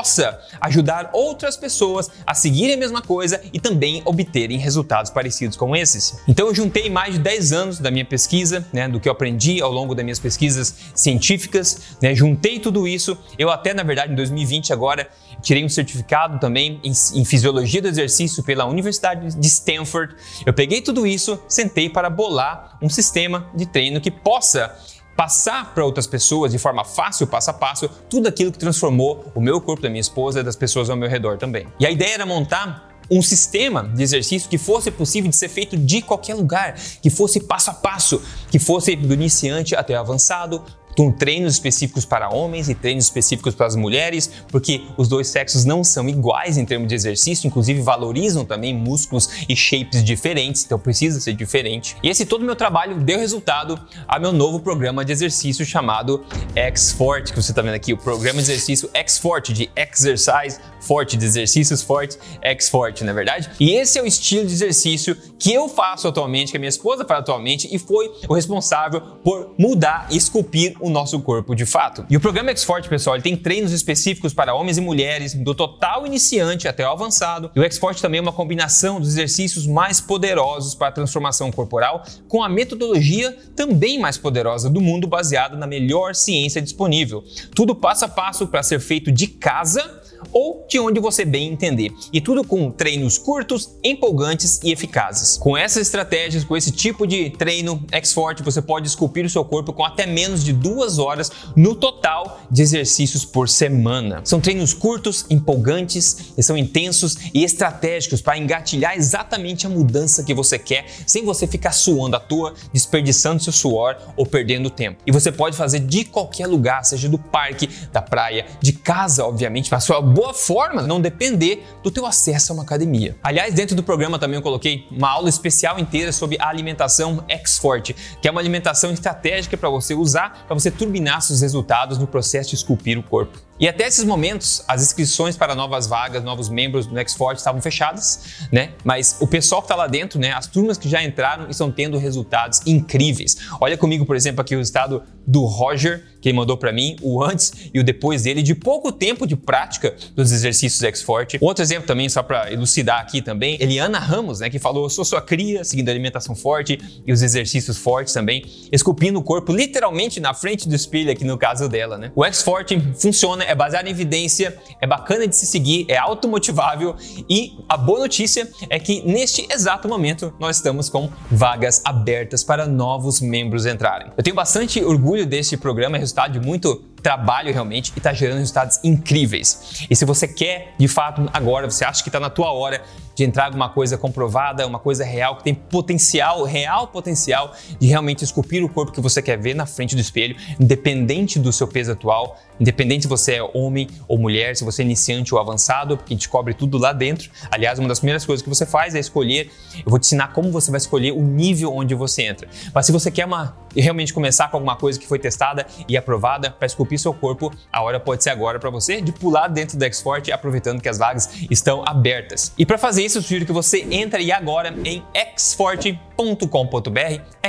ajudar 0.62 1.10
outras 1.14 1.58
pessoas 1.58 2.10
a 2.26 2.34
seguirem 2.34 2.76
a 2.76 2.78
mesma 2.78 3.02
coisa 3.02 3.42
e 3.54 3.60
também 3.60 4.02
obterem 4.06 4.58
resultados 4.58 5.12
parecidos 5.12 5.58
com 5.58 5.76
esses. 5.76 6.20
Então, 6.28 6.48
eu 6.48 6.56
juntei 6.56 6.90
mais 6.90 7.14
de 7.14 7.20
10 7.20 7.52
anos 7.52 7.80
da 7.80 7.92
minha 7.92 8.06
pesquisa, 8.06 8.66
né, 8.72 8.88
do 8.88 9.00
que 9.00 9.08
eu 9.08 9.14
aprendi 9.14 9.62
ao 9.62 9.72
longo 9.72 9.96
das 9.96 10.04
minhas 10.04 10.20
pesquisas 10.20 10.76
científicas, 10.96 11.98
né, 12.02 12.14
juntei 12.16 12.60
tudo 12.60 12.88
isso. 12.88 13.18
Eu 13.38 13.50
até, 13.50 13.74
na 13.74 13.84
verdade, 13.84 14.14
em 14.14 14.16
2020 14.16 14.74
agora, 14.74 15.08
tirei 15.42 15.64
um 15.64 15.70
certificado 15.70 16.40
também 16.40 16.80
em, 16.84 16.92
em 16.92 17.26
fisiologia 17.26 17.82
do 17.82 17.88
exercício 17.88 18.44
pela 18.44 18.66
Universidade 18.66 19.36
de 19.36 19.48
Stanford. 19.48 20.16
Eu 20.46 20.54
peguei 20.54 20.82
tudo 20.82 21.06
isso, 21.06 21.42
sentei 21.48 21.90
para 21.90 22.10
bolar 22.10 22.78
um 22.82 22.90
sistema 22.90 23.50
de 23.56 23.66
treino 23.66 24.02
que 24.02 24.12
possa 24.12 24.76
passar 25.20 25.74
para 25.74 25.84
outras 25.84 26.08
pessoas 26.08 26.54
de 26.54 26.58
forma 26.58 26.86
fácil, 26.86 27.28
passo 27.28 27.50
a 27.50 27.54
passo, 27.54 27.90
tudo 28.10 28.30
aquilo 28.30 28.54
que 28.54 28.58
transformou 28.58 29.30
o 29.36 29.42
meu 29.42 29.60
corpo 29.60 29.82
da 29.82 29.90
minha 29.90 30.00
esposa 30.00 30.40
e 30.40 30.44
das 30.44 30.56
pessoas 30.56 30.90
ao 30.90 30.96
meu 30.96 31.10
redor 31.10 31.38
também. 31.38 31.68
E 31.78 31.86
a 31.86 31.92
ideia 31.92 32.14
era 32.14 32.26
montar 32.26 32.88
um 33.12 33.22
sistema 33.22 33.84
de 33.84 34.02
exercício 34.02 34.50
que 34.50 34.58
fosse 34.58 34.90
possível 34.90 35.30
de 35.30 35.36
ser 35.36 35.50
feito 35.50 35.76
de 35.76 36.02
qualquer 36.02 36.36
lugar, 36.36 36.76
que 37.02 37.10
fosse 37.10 37.42
passo 37.42 37.70
a 37.70 37.74
passo, 37.74 38.22
que 38.50 38.60
fosse 38.60 38.96
do 38.96 39.14
iniciante 39.14 39.76
até 39.76 39.94
o 39.98 40.00
avançado, 40.00 40.64
com 41.00 41.14
treinos 41.14 41.54
específicos 41.54 42.04
para 42.04 42.28
homens 42.28 42.68
e 42.68 42.76
treinos 42.76 43.06
específicos 43.06 43.56
para 43.56 43.66
as 43.66 43.74
mulheres, 43.74 44.30
porque 44.50 44.82
os 44.98 45.08
dois 45.08 45.30
sexos 45.30 45.64
não 45.64 45.82
são 45.82 46.10
iguais 46.10 46.58
em 46.58 46.66
termos 46.66 46.90
de 46.90 46.96
exercício, 46.96 47.48
inclusive 47.48 47.80
valorizam 47.80 48.44
também 48.44 48.76
músculos 48.76 49.30
e 49.48 49.56
shapes 49.56 50.04
diferentes, 50.04 50.66
então 50.66 50.78
precisa 50.78 51.22
ser 51.22 51.36
diferente. 51.36 51.96
E 52.04 52.10
esse 52.10 52.26
todo 52.26 52.44
meu 52.44 52.54
trabalho 52.54 52.96
deu 52.96 53.18
resultado 53.18 53.80
a 54.06 54.20
meu 54.20 54.34
novo 54.34 54.60
programa 54.60 55.06
de 55.06 55.14
exercício 55.14 55.66
chamado 55.66 56.26
X-Forte, 56.54 57.32
que 57.32 57.42
você 57.42 57.54
está 57.54 57.62
vendo 57.62 57.76
aqui, 57.76 57.94
o 57.94 57.98
programa 57.98 58.42
de 58.42 58.52
exercício 58.52 58.90
X-Forte, 58.94 59.54
de 59.54 59.72
Exercise 59.78 60.60
Forte, 60.82 61.18
de 61.18 61.26
exercícios 61.26 61.82
fortes, 61.82 62.18
X-Forte, 62.42 63.04
na 63.04 63.12
é 63.12 63.14
verdade? 63.14 63.50
E 63.60 63.72
esse 63.72 64.00
é 64.00 64.02
o 64.02 64.06
estilo 64.06 64.46
de 64.46 64.54
exercício 64.54 65.16
que 65.38 65.54
eu 65.54 65.68
faço 65.68 66.08
atualmente, 66.08 66.52
que 66.52 66.58
a 66.58 66.60
minha 66.60 66.70
esposa 66.70 67.06
faz 67.06 67.20
atualmente, 67.22 67.68
e 67.74 67.78
foi 67.78 68.12
o 68.28 68.34
responsável 68.34 69.02
por 69.24 69.54
mudar 69.58 70.08
e 70.10 70.18
esculpir 70.18 70.76
o 70.80 70.89
o 70.90 70.94
nosso 70.94 71.20
corpo 71.22 71.56
de 71.56 71.66
fato. 71.66 72.06
E 72.10 72.18
o 72.18 72.20
programa 72.20 72.50
X-Forte, 72.52 72.90
pessoal, 72.90 73.16
ele 73.16 73.24
tem 73.24 73.36
treinos 73.36 73.72
específicos 73.72 74.34
para 74.34 74.54
homens 74.54 74.78
e 74.78 74.82
mulheres, 74.82 75.34
do 75.34 75.54
total 75.54 76.06
iniciante 76.06 76.68
até 76.68 76.86
o 76.88 76.92
avançado. 76.92 77.52
E 77.56 77.60
o 77.60 77.64
X-Forte 77.64 78.02
também 78.02 78.20
é 78.20 78.22
uma 78.22 78.34
combinação 78.34 79.00
dos 79.00 79.10
exercícios 79.10 79.66
mais 79.66 80.02
poderosos 80.02 80.76
para 80.76 80.88
a 80.88 80.92
transformação 80.92 81.52
corporal 81.52 82.04
com 82.28 82.44
a 82.44 82.50
metodologia 82.50 83.36
também 83.56 84.00
mais 84.00 84.18
poderosa 84.18 84.70
do 84.70 84.82
mundo, 84.82 85.08
baseada 85.08 85.56
na 85.56 85.68
melhor 85.68 86.16
ciência 86.16 86.62
disponível. 86.62 87.24
Tudo 87.56 87.76
passo 87.76 88.06
a 88.06 88.08
passo 88.08 88.48
para 88.48 88.64
ser 88.64 88.80
feito 88.80 89.12
de 89.12 89.28
casa 89.28 89.99
ou 90.32 90.66
de 90.68 90.80
onde 90.80 91.00
você 91.00 91.26
bem 91.26 91.52
entender. 91.52 91.92
E 92.12 92.22
tudo 92.22 92.44
com 92.44 92.72
treinos 92.72 93.18
curtos, 93.18 93.72
empolgantes 93.84 94.60
e 94.64 94.72
eficazes. 94.72 95.38
Com 95.38 95.58
essas 95.58 95.84
estratégias, 95.84 96.44
com 96.44 96.56
esse 96.56 96.72
tipo 96.72 97.06
de 97.06 97.30
treino 97.32 97.84
X-Forte, 97.92 98.44
você 98.44 98.62
pode 98.62 98.88
esculpir 98.88 99.26
o 99.26 99.30
seu 99.30 99.44
corpo 99.44 99.74
com 99.74 99.84
até 99.84 100.06
menos 100.06 100.44
de 100.44 100.54
duas 100.54 100.98
horas 100.98 101.32
no 101.56 101.76
total 101.76 102.42
de 102.50 102.62
exercícios 102.62 103.26
por 103.26 103.50
semana. 103.50 104.22
São 104.24 104.40
treinos 104.40 104.74
curtos, 104.74 105.26
empolgantes, 105.30 106.34
são 106.40 106.58
intensos 106.58 107.18
e 107.34 107.44
estratégicos 107.44 108.22
para 108.22 108.38
engatilhar 108.38 108.96
exatamente 108.96 109.66
a 109.66 109.70
mudança 109.70 110.24
que 110.24 110.34
você 110.34 110.58
quer, 110.58 110.86
sem 111.06 111.26
você 111.26 111.48
ficar 111.48 111.72
suando 111.72 112.16
à 112.16 112.20
toa, 112.20 112.54
desperdiçando 112.74 113.44
seu 113.44 113.54
suor 113.54 113.98
ou 114.16 114.26
perdendo 114.26 114.70
tempo. 114.70 115.02
E 115.06 115.12
você 115.12 115.32
pode 115.32 115.56
fazer 115.56 115.80
de 115.80 116.06
qualquer 116.06 116.48
lugar, 116.48 116.84
seja 116.84 117.08
do 117.10 117.18
parque, 117.18 117.70
da 117.92 118.02
praia, 118.02 118.46
de 118.62 118.74
casa, 118.74 119.26
obviamente, 119.26 119.70
para 119.70 119.80
sua 119.80 120.02
boa 120.20 120.34
forma 120.34 120.82
não 120.82 121.00
depender 121.00 121.66
do 121.82 121.90
teu 121.90 122.06
acesso 122.06 122.52
a 122.52 122.54
uma 122.56 122.64
academia. 122.64 123.16
Aliás, 123.24 123.54
dentro 123.54 123.74
do 123.74 123.82
programa 123.82 124.20
também 124.20 124.36
eu 124.36 124.42
coloquei 124.42 124.86
uma 124.92 125.10
aula 125.10 125.30
especial 125.30 125.80
inteira 125.80 126.12
sobre 126.12 126.38
a 126.42 126.50
alimentação 126.50 127.24
X-Forte, 127.30 127.96
que 128.22 128.28
é 128.28 128.32
uma 128.32 128.42
alimentação 128.42 128.92
estratégica 128.92 129.56
para 129.56 129.70
você 129.70 129.94
usar 129.94 130.44
para 130.46 130.54
você 130.54 130.70
turbinar 130.70 131.22
seus 131.22 131.40
resultados 131.40 131.98
no 131.98 132.06
processo 132.06 132.50
de 132.50 132.58
esculpir 132.58 133.00
o 133.00 133.04
corpo. 133.04 133.49
E 133.60 133.68
até 133.68 133.86
esses 133.86 134.06
momentos, 134.06 134.64
as 134.68 134.82
inscrições 134.82 135.36
para 135.36 135.54
novas 135.54 135.86
vagas, 135.86 136.24
novos 136.24 136.48
membros 136.48 136.86
do 136.86 136.94
Nextfort 136.94 137.38
estavam 137.38 137.62
fechadas, 137.62 138.48
né? 138.52 138.72
Mas 138.86 139.18
o 139.20 139.28
pessoal 139.28 139.62
que 139.62 139.66
está 139.66 139.76
lá 139.76 139.86
dentro, 139.86 140.18
né? 140.18 140.32
As 140.32 140.48
turmas 140.48 140.78
que 140.78 140.88
já 140.88 141.04
entraram 141.04 141.50
estão 141.50 141.70
tendo 141.70 141.98
resultados 141.98 142.62
incríveis. 142.66 143.36
Olha 143.60 143.78
comigo, 143.78 144.06
por 144.06 144.16
exemplo, 144.16 144.40
aqui 144.40 144.56
o 144.56 144.62
estado 144.62 145.04
do 145.28 145.44
Roger, 145.44 146.06
que 146.22 146.30
ele 146.30 146.38
mandou 146.38 146.58
para 146.58 146.72
mim, 146.72 146.96
o 147.02 147.22
antes 147.22 147.70
e 147.74 147.80
o 147.80 147.84
depois 147.84 148.24
dele, 148.24 148.42
de 148.42 148.56
pouco 148.56 148.92
tempo 148.92 149.28
de 149.28 149.36
prática 149.36 149.94
dos 150.16 150.32
exercícios 150.32 150.82
X-Forte. 150.82 151.38
Outro 151.42 151.62
exemplo 151.62 151.86
também, 151.86 152.08
só 152.08 152.24
para 152.24 152.52
elucidar 152.52 153.02
aqui 153.02 153.22
também, 153.22 153.58
Eliana 153.60 154.00
Ramos, 154.00 154.40
né? 154.40 154.50
Que 154.50 154.58
falou, 154.58 154.90
sou 154.90 155.04
sua 155.04 155.22
cria, 155.22 155.66
seguindo 155.66 155.90
a 155.90 155.92
alimentação 155.92 156.34
forte 156.34 156.80
e 157.06 157.12
os 157.12 157.22
exercícios 157.22 157.78
fortes 157.78 158.14
também, 158.14 158.46
esculpindo 158.72 159.20
o 159.20 159.22
corpo 159.22 159.54
literalmente 159.54 160.22
na 160.22 160.34
frente 160.34 160.68
do 160.68 160.76
espelho 160.76 161.12
aqui 161.12 161.26
no 161.26 161.38
caso 161.38 161.68
dela, 161.68 161.98
né? 161.98 162.12
O 162.16 162.24
X-Forte 162.24 162.80
funciona 162.96 163.49
é 163.50 163.56
baseado 163.56 163.88
em 163.88 163.90
evidência, 163.90 164.56
é 164.80 164.86
bacana 164.86 165.28
de 165.28 165.36
se 165.36 165.46
seguir, 165.48 165.86
é 165.90 165.98
automotivável 165.98 166.96
e 167.28 167.58
a 167.68 167.76
boa 167.76 168.00
notícia 168.00 168.48
é 168.70 168.80
que 168.80 169.02
neste 169.02 169.48
exato 169.52 169.88
momento 169.88 170.32
nós 170.40 170.58
estamos 170.58 170.88
com 170.88 171.10
vagas 171.32 171.82
abertas 171.84 172.44
para 172.44 172.68
novos 172.68 173.20
membros 173.20 173.66
entrarem. 173.66 174.12
Eu 174.16 174.24
tenho 174.24 174.36
bastante 174.36 174.84
orgulho 174.84 175.26
deste 175.26 175.58
programa, 175.58 175.98
é 175.98 176.00
resultado 176.00 176.34
de 176.34 176.46
muito 176.46 176.84
trabalho 177.02 177.54
realmente 177.54 177.92
e 177.96 178.00
está 178.00 178.14
gerando 178.14 178.40
resultados 178.40 178.80
incríveis. 178.84 179.86
E 179.90 179.96
se 179.96 180.06
você 180.06 180.28
quer, 180.28 180.74
de 180.78 180.88
fato, 180.88 181.30
agora, 181.34 181.70
você 181.70 181.86
acha 181.86 182.04
que 182.04 182.10
está 182.10 182.20
na 182.20 182.30
tua 182.30 182.52
hora 182.52 182.82
de 183.20 183.26
entrar 183.26 183.46
alguma 183.46 183.70
coisa 183.70 183.98
comprovada, 183.98 184.66
uma 184.66 184.80
coisa 184.80 185.04
real, 185.04 185.36
que 185.36 185.44
tem 185.44 185.54
potencial, 185.54 186.44
real 186.44 186.88
potencial 186.88 187.54
de 187.78 187.88
realmente 187.88 188.24
esculpir 188.24 188.64
o 188.64 188.70
corpo 188.70 188.94
que 188.94 189.02
você 189.02 189.22
quer 189.22 189.38
ver 189.38 189.54
na 189.54 189.66
frente 189.66 189.94
do 189.94 190.00
espelho, 190.00 190.38
independente 190.58 191.38
do 191.38 191.52
seu 191.52 191.68
peso 191.68 191.92
atual, 191.92 192.40
independente 192.60 193.04
se 193.04 193.10
você 193.10 193.36
é 193.36 193.44
homem 193.44 193.90
ou 194.08 194.18
mulher, 194.18 194.56
se 194.56 194.64
você 194.64 194.84
é 194.84 194.86
iniciante 194.86 195.36
ou 195.36 195.42
avançado, 195.42 195.98
porque 195.98 196.14
a 196.14 196.16
gente 196.16 196.30
cobre 196.30 196.54
tudo 196.54 196.78
lá 196.78 196.94
dentro. 196.94 197.30
Aliás, 197.52 197.78
uma 197.78 197.90
das 197.90 198.00
primeiras 198.00 198.26
coisas 198.26 198.42
que 198.42 198.48
você 198.48 198.66
faz 198.66 198.96
é 198.96 199.00
escolher, 199.00 199.52
eu 199.76 199.90
vou 199.90 200.00
te 200.00 200.06
ensinar 200.06 200.32
como 200.32 200.50
você 200.50 200.72
vai 200.72 200.78
escolher 200.78 201.12
o 201.12 201.22
nível 201.22 201.74
onde 201.76 201.94
você 201.96 202.24
entra. 202.24 202.48
Mas 202.74 202.86
se 202.86 202.92
você 202.94 203.12
quer 203.12 203.26
uma, 203.26 203.58
realmente 203.76 204.14
começar 204.14 204.50
com 204.50 204.58
alguma 204.58 204.76
coisa 204.76 205.00
que 205.00 205.08
foi 205.08 205.20
testada 205.20 205.66
e 205.88 205.98
aprovada 205.98 206.52
para 206.52 206.66
esculpir 206.66 207.00
seu 207.00 207.14
corpo, 207.14 207.52
a 207.72 207.82
hora 207.82 208.00
pode 208.00 208.24
ser 208.24 208.30
agora 208.30 208.60
para 208.60 208.70
você 208.70 209.02
de 209.02 209.12
pular 209.12 209.48
dentro 209.48 209.78
do 209.78 209.94
Xforte, 209.94 210.32
aproveitando 210.32 210.82
que 210.82 210.90
as 210.90 210.98
vagas 210.98 211.30
estão 211.50 211.84
abertas. 211.86 212.54
E 212.58 212.66
para 212.66 212.78
fazer 212.78 213.04
isso, 213.04 213.18
eu 213.18 213.22
sugiro 213.22 213.46
que 213.46 213.52
você 213.52 213.86
entre 213.92 214.32
agora 214.32 214.74
em 214.84 215.04
xforte.com.br, 215.38 217.00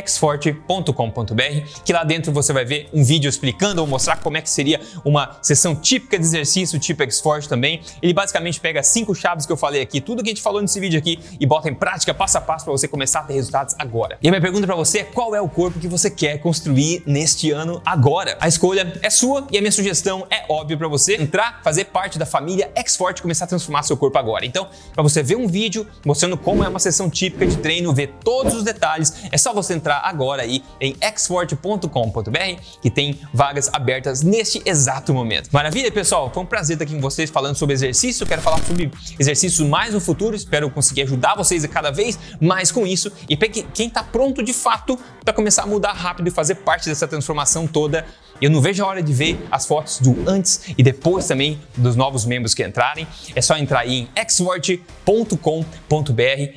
xforte.com.br, 0.06 1.82
que 1.84 1.92
lá 1.92 2.04
dentro 2.04 2.32
você 2.32 2.52
vai 2.52 2.64
ver 2.64 2.88
um 2.92 3.04
vídeo 3.04 3.28
explicando 3.28 3.80
ou 3.80 3.86
mostrar 3.86 4.16
como 4.16 4.36
é 4.36 4.42
que 4.42 4.50
seria 4.50 4.80
uma 5.04 5.38
sessão 5.42 5.74
típica 5.74 6.18
de 6.18 6.24
exercício 6.24 6.78
tipo 6.78 7.08
Xforte 7.10 7.48
também. 7.48 7.80
Ele 8.02 8.12
basicamente 8.12 8.60
pega 8.60 8.82
cinco 8.82 9.14
chaves 9.14 9.46
que 9.46 9.52
eu 9.52 9.56
falei 9.56 9.82
aqui, 9.82 10.00
tudo 10.00 10.22
que 10.22 10.30
a 10.30 10.32
gente 10.32 10.42
falou 10.42 10.60
nesse 10.60 10.78
vídeo 10.80 10.98
aqui 10.98 11.18
e 11.38 11.46
bota 11.46 11.68
em 11.68 11.74
prática 11.74 12.12
passo 12.12 12.38
a 12.38 12.40
passo 12.40 12.64
para 12.64 12.72
você 12.72 12.88
começar 12.88 13.20
a 13.20 13.22
ter 13.24 13.34
resultados 13.34 13.74
agora. 13.78 14.18
E 14.22 14.28
a 14.28 14.30
minha 14.30 14.40
pergunta 14.40 14.66
para 14.66 14.76
você 14.76 14.98
é 15.00 15.04
qual 15.04 15.34
é 15.34 15.40
o 15.40 15.48
corpo 15.48 15.78
que 15.78 15.88
você 15.88 16.09
quer 16.10 16.38
construir 16.38 17.02
neste 17.06 17.50
ano 17.50 17.80
agora? 17.84 18.36
A 18.40 18.48
escolha 18.48 18.92
é 19.02 19.10
sua 19.10 19.46
e 19.50 19.56
a 19.56 19.60
minha 19.60 19.72
sugestão 19.72 20.26
é 20.30 20.44
óbvia 20.48 20.76
para 20.76 20.88
você 20.88 21.16
entrar, 21.16 21.60
fazer 21.62 21.86
parte 21.86 22.18
da 22.18 22.26
família 22.26 22.70
Xforte 22.86 23.18
e 23.18 23.22
começar 23.22 23.44
a 23.44 23.48
transformar 23.48 23.82
seu 23.82 23.96
corpo 23.96 24.18
agora. 24.18 24.44
Então, 24.44 24.68
para 24.92 25.02
você 25.02 25.22
ver 25.22 25.36
um 25.36 25.46
vídeo 25.46 25.86
mostrando 26.04 26.36
como 26.36 26.64
é 26.64 26.68
uma 26.68 26.78
sessão 26.78 27.08
típica 27.08 27.46
de 27.46 27.56
treino, 27.56 27.92
ver 27.92 28.14
todos 28.24 28.54
os 28.54 28.62
detalhes, 28.62 29.14
é 29.30 29.38
só 29.38 29.52
você 29.52 29.74
entrar 29.74 30.00
agora 30.04 30.42
aí 30.42 30.62
em 30.80 30.96
xforte.com.br 31.16 32.62
que 32.82 32.90
tem 32.90 33.20
vagas 33.32 33.70
abertas 33.72 34.22
neste 34.22 34.60
exato 34.64 35.14
momento. 35.14 35.50
Maravilha, 35.52 35.90
pessoal? 35.92 36.30
Foi 36.32 36.42
um 36.42 36.46
prazer 36.46 36.74
estar 36.74 36.84
aqui 36.84 36.94
com 36.94 37.00
vocês 37.00 37.30
falando 37.30 37.56
sobre 37.56 37.74
exercício. 37.74 38.26
Quero 38.26 38.42
falar 38.42 38.58
sobre 38.62 38.90
exercícios 39.18 39.66
mais 39.68 39.94
no 39.94 40.00
futuro. 40.00 40.34
Espero 40.34 40.70
conseguir 40.70 41.02
ajudar 41.02 41.36
vocês 41.36 41.64
cada 41.66 41.90
vez 41.90 42.18
mais 42.40 42.72
com 42.72 42.86
isso. 42.86 43.12
E 43.28 43.36
quem 43.36 43.88
está 43.88 44.02
pronto 44.02 44.42
de 44.42 44.52
fato 44.52 44.98
para 45.24 45.34
começar 45.34 45.62
a 45.62 45.66
mudar 45.66 45.92
rápido 46.00 46.28
e 46.28 46.30
fazer 46.30 46.56
parte 46.56 46.88
dessa 46.88 47.06
transformação 47.06 47.66
toda, 47.66 48.04
eu 48.40 48.50
não 48.50 48.60
vejo 48.60 48.82
a 48.82 48.86
hora 48.86 49.02
de 49.02 49.12
ver 49.12 49.46
as 49.50 49.66
fotos 49.66 50.00
do 50.00 50.28
antes 50.28 50.62
e 50.76 50.82
depois 50.82 51.26
também 51.26 51.60
dos 51.76 51.94
novos 51.94 52.24
membros 52.24 52.54
que 52.54 52.64
entrarem. 52.64 53.06
É 53.34 53.42
só 53.42 53.56
entrar 53.56 53.80
aí 53.80 54.08
em 54.16 54.28
xword.com.br 54.28 55.04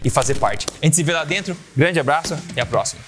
e 0.04 0.10
fazer 0.10 0.36
parte. 0.36 0.68
A 0.82 0.86
gente 0.86 0.96
se 0.96 1.04
vê 1.04 1.14
lá 1.14 1.26
dentro. 1.26 1.56
Grande 1.76 2.00
abraço 2.00 2.38
e 2.56 2.62
a 2.62 2.66
próxima. 2.66 3.02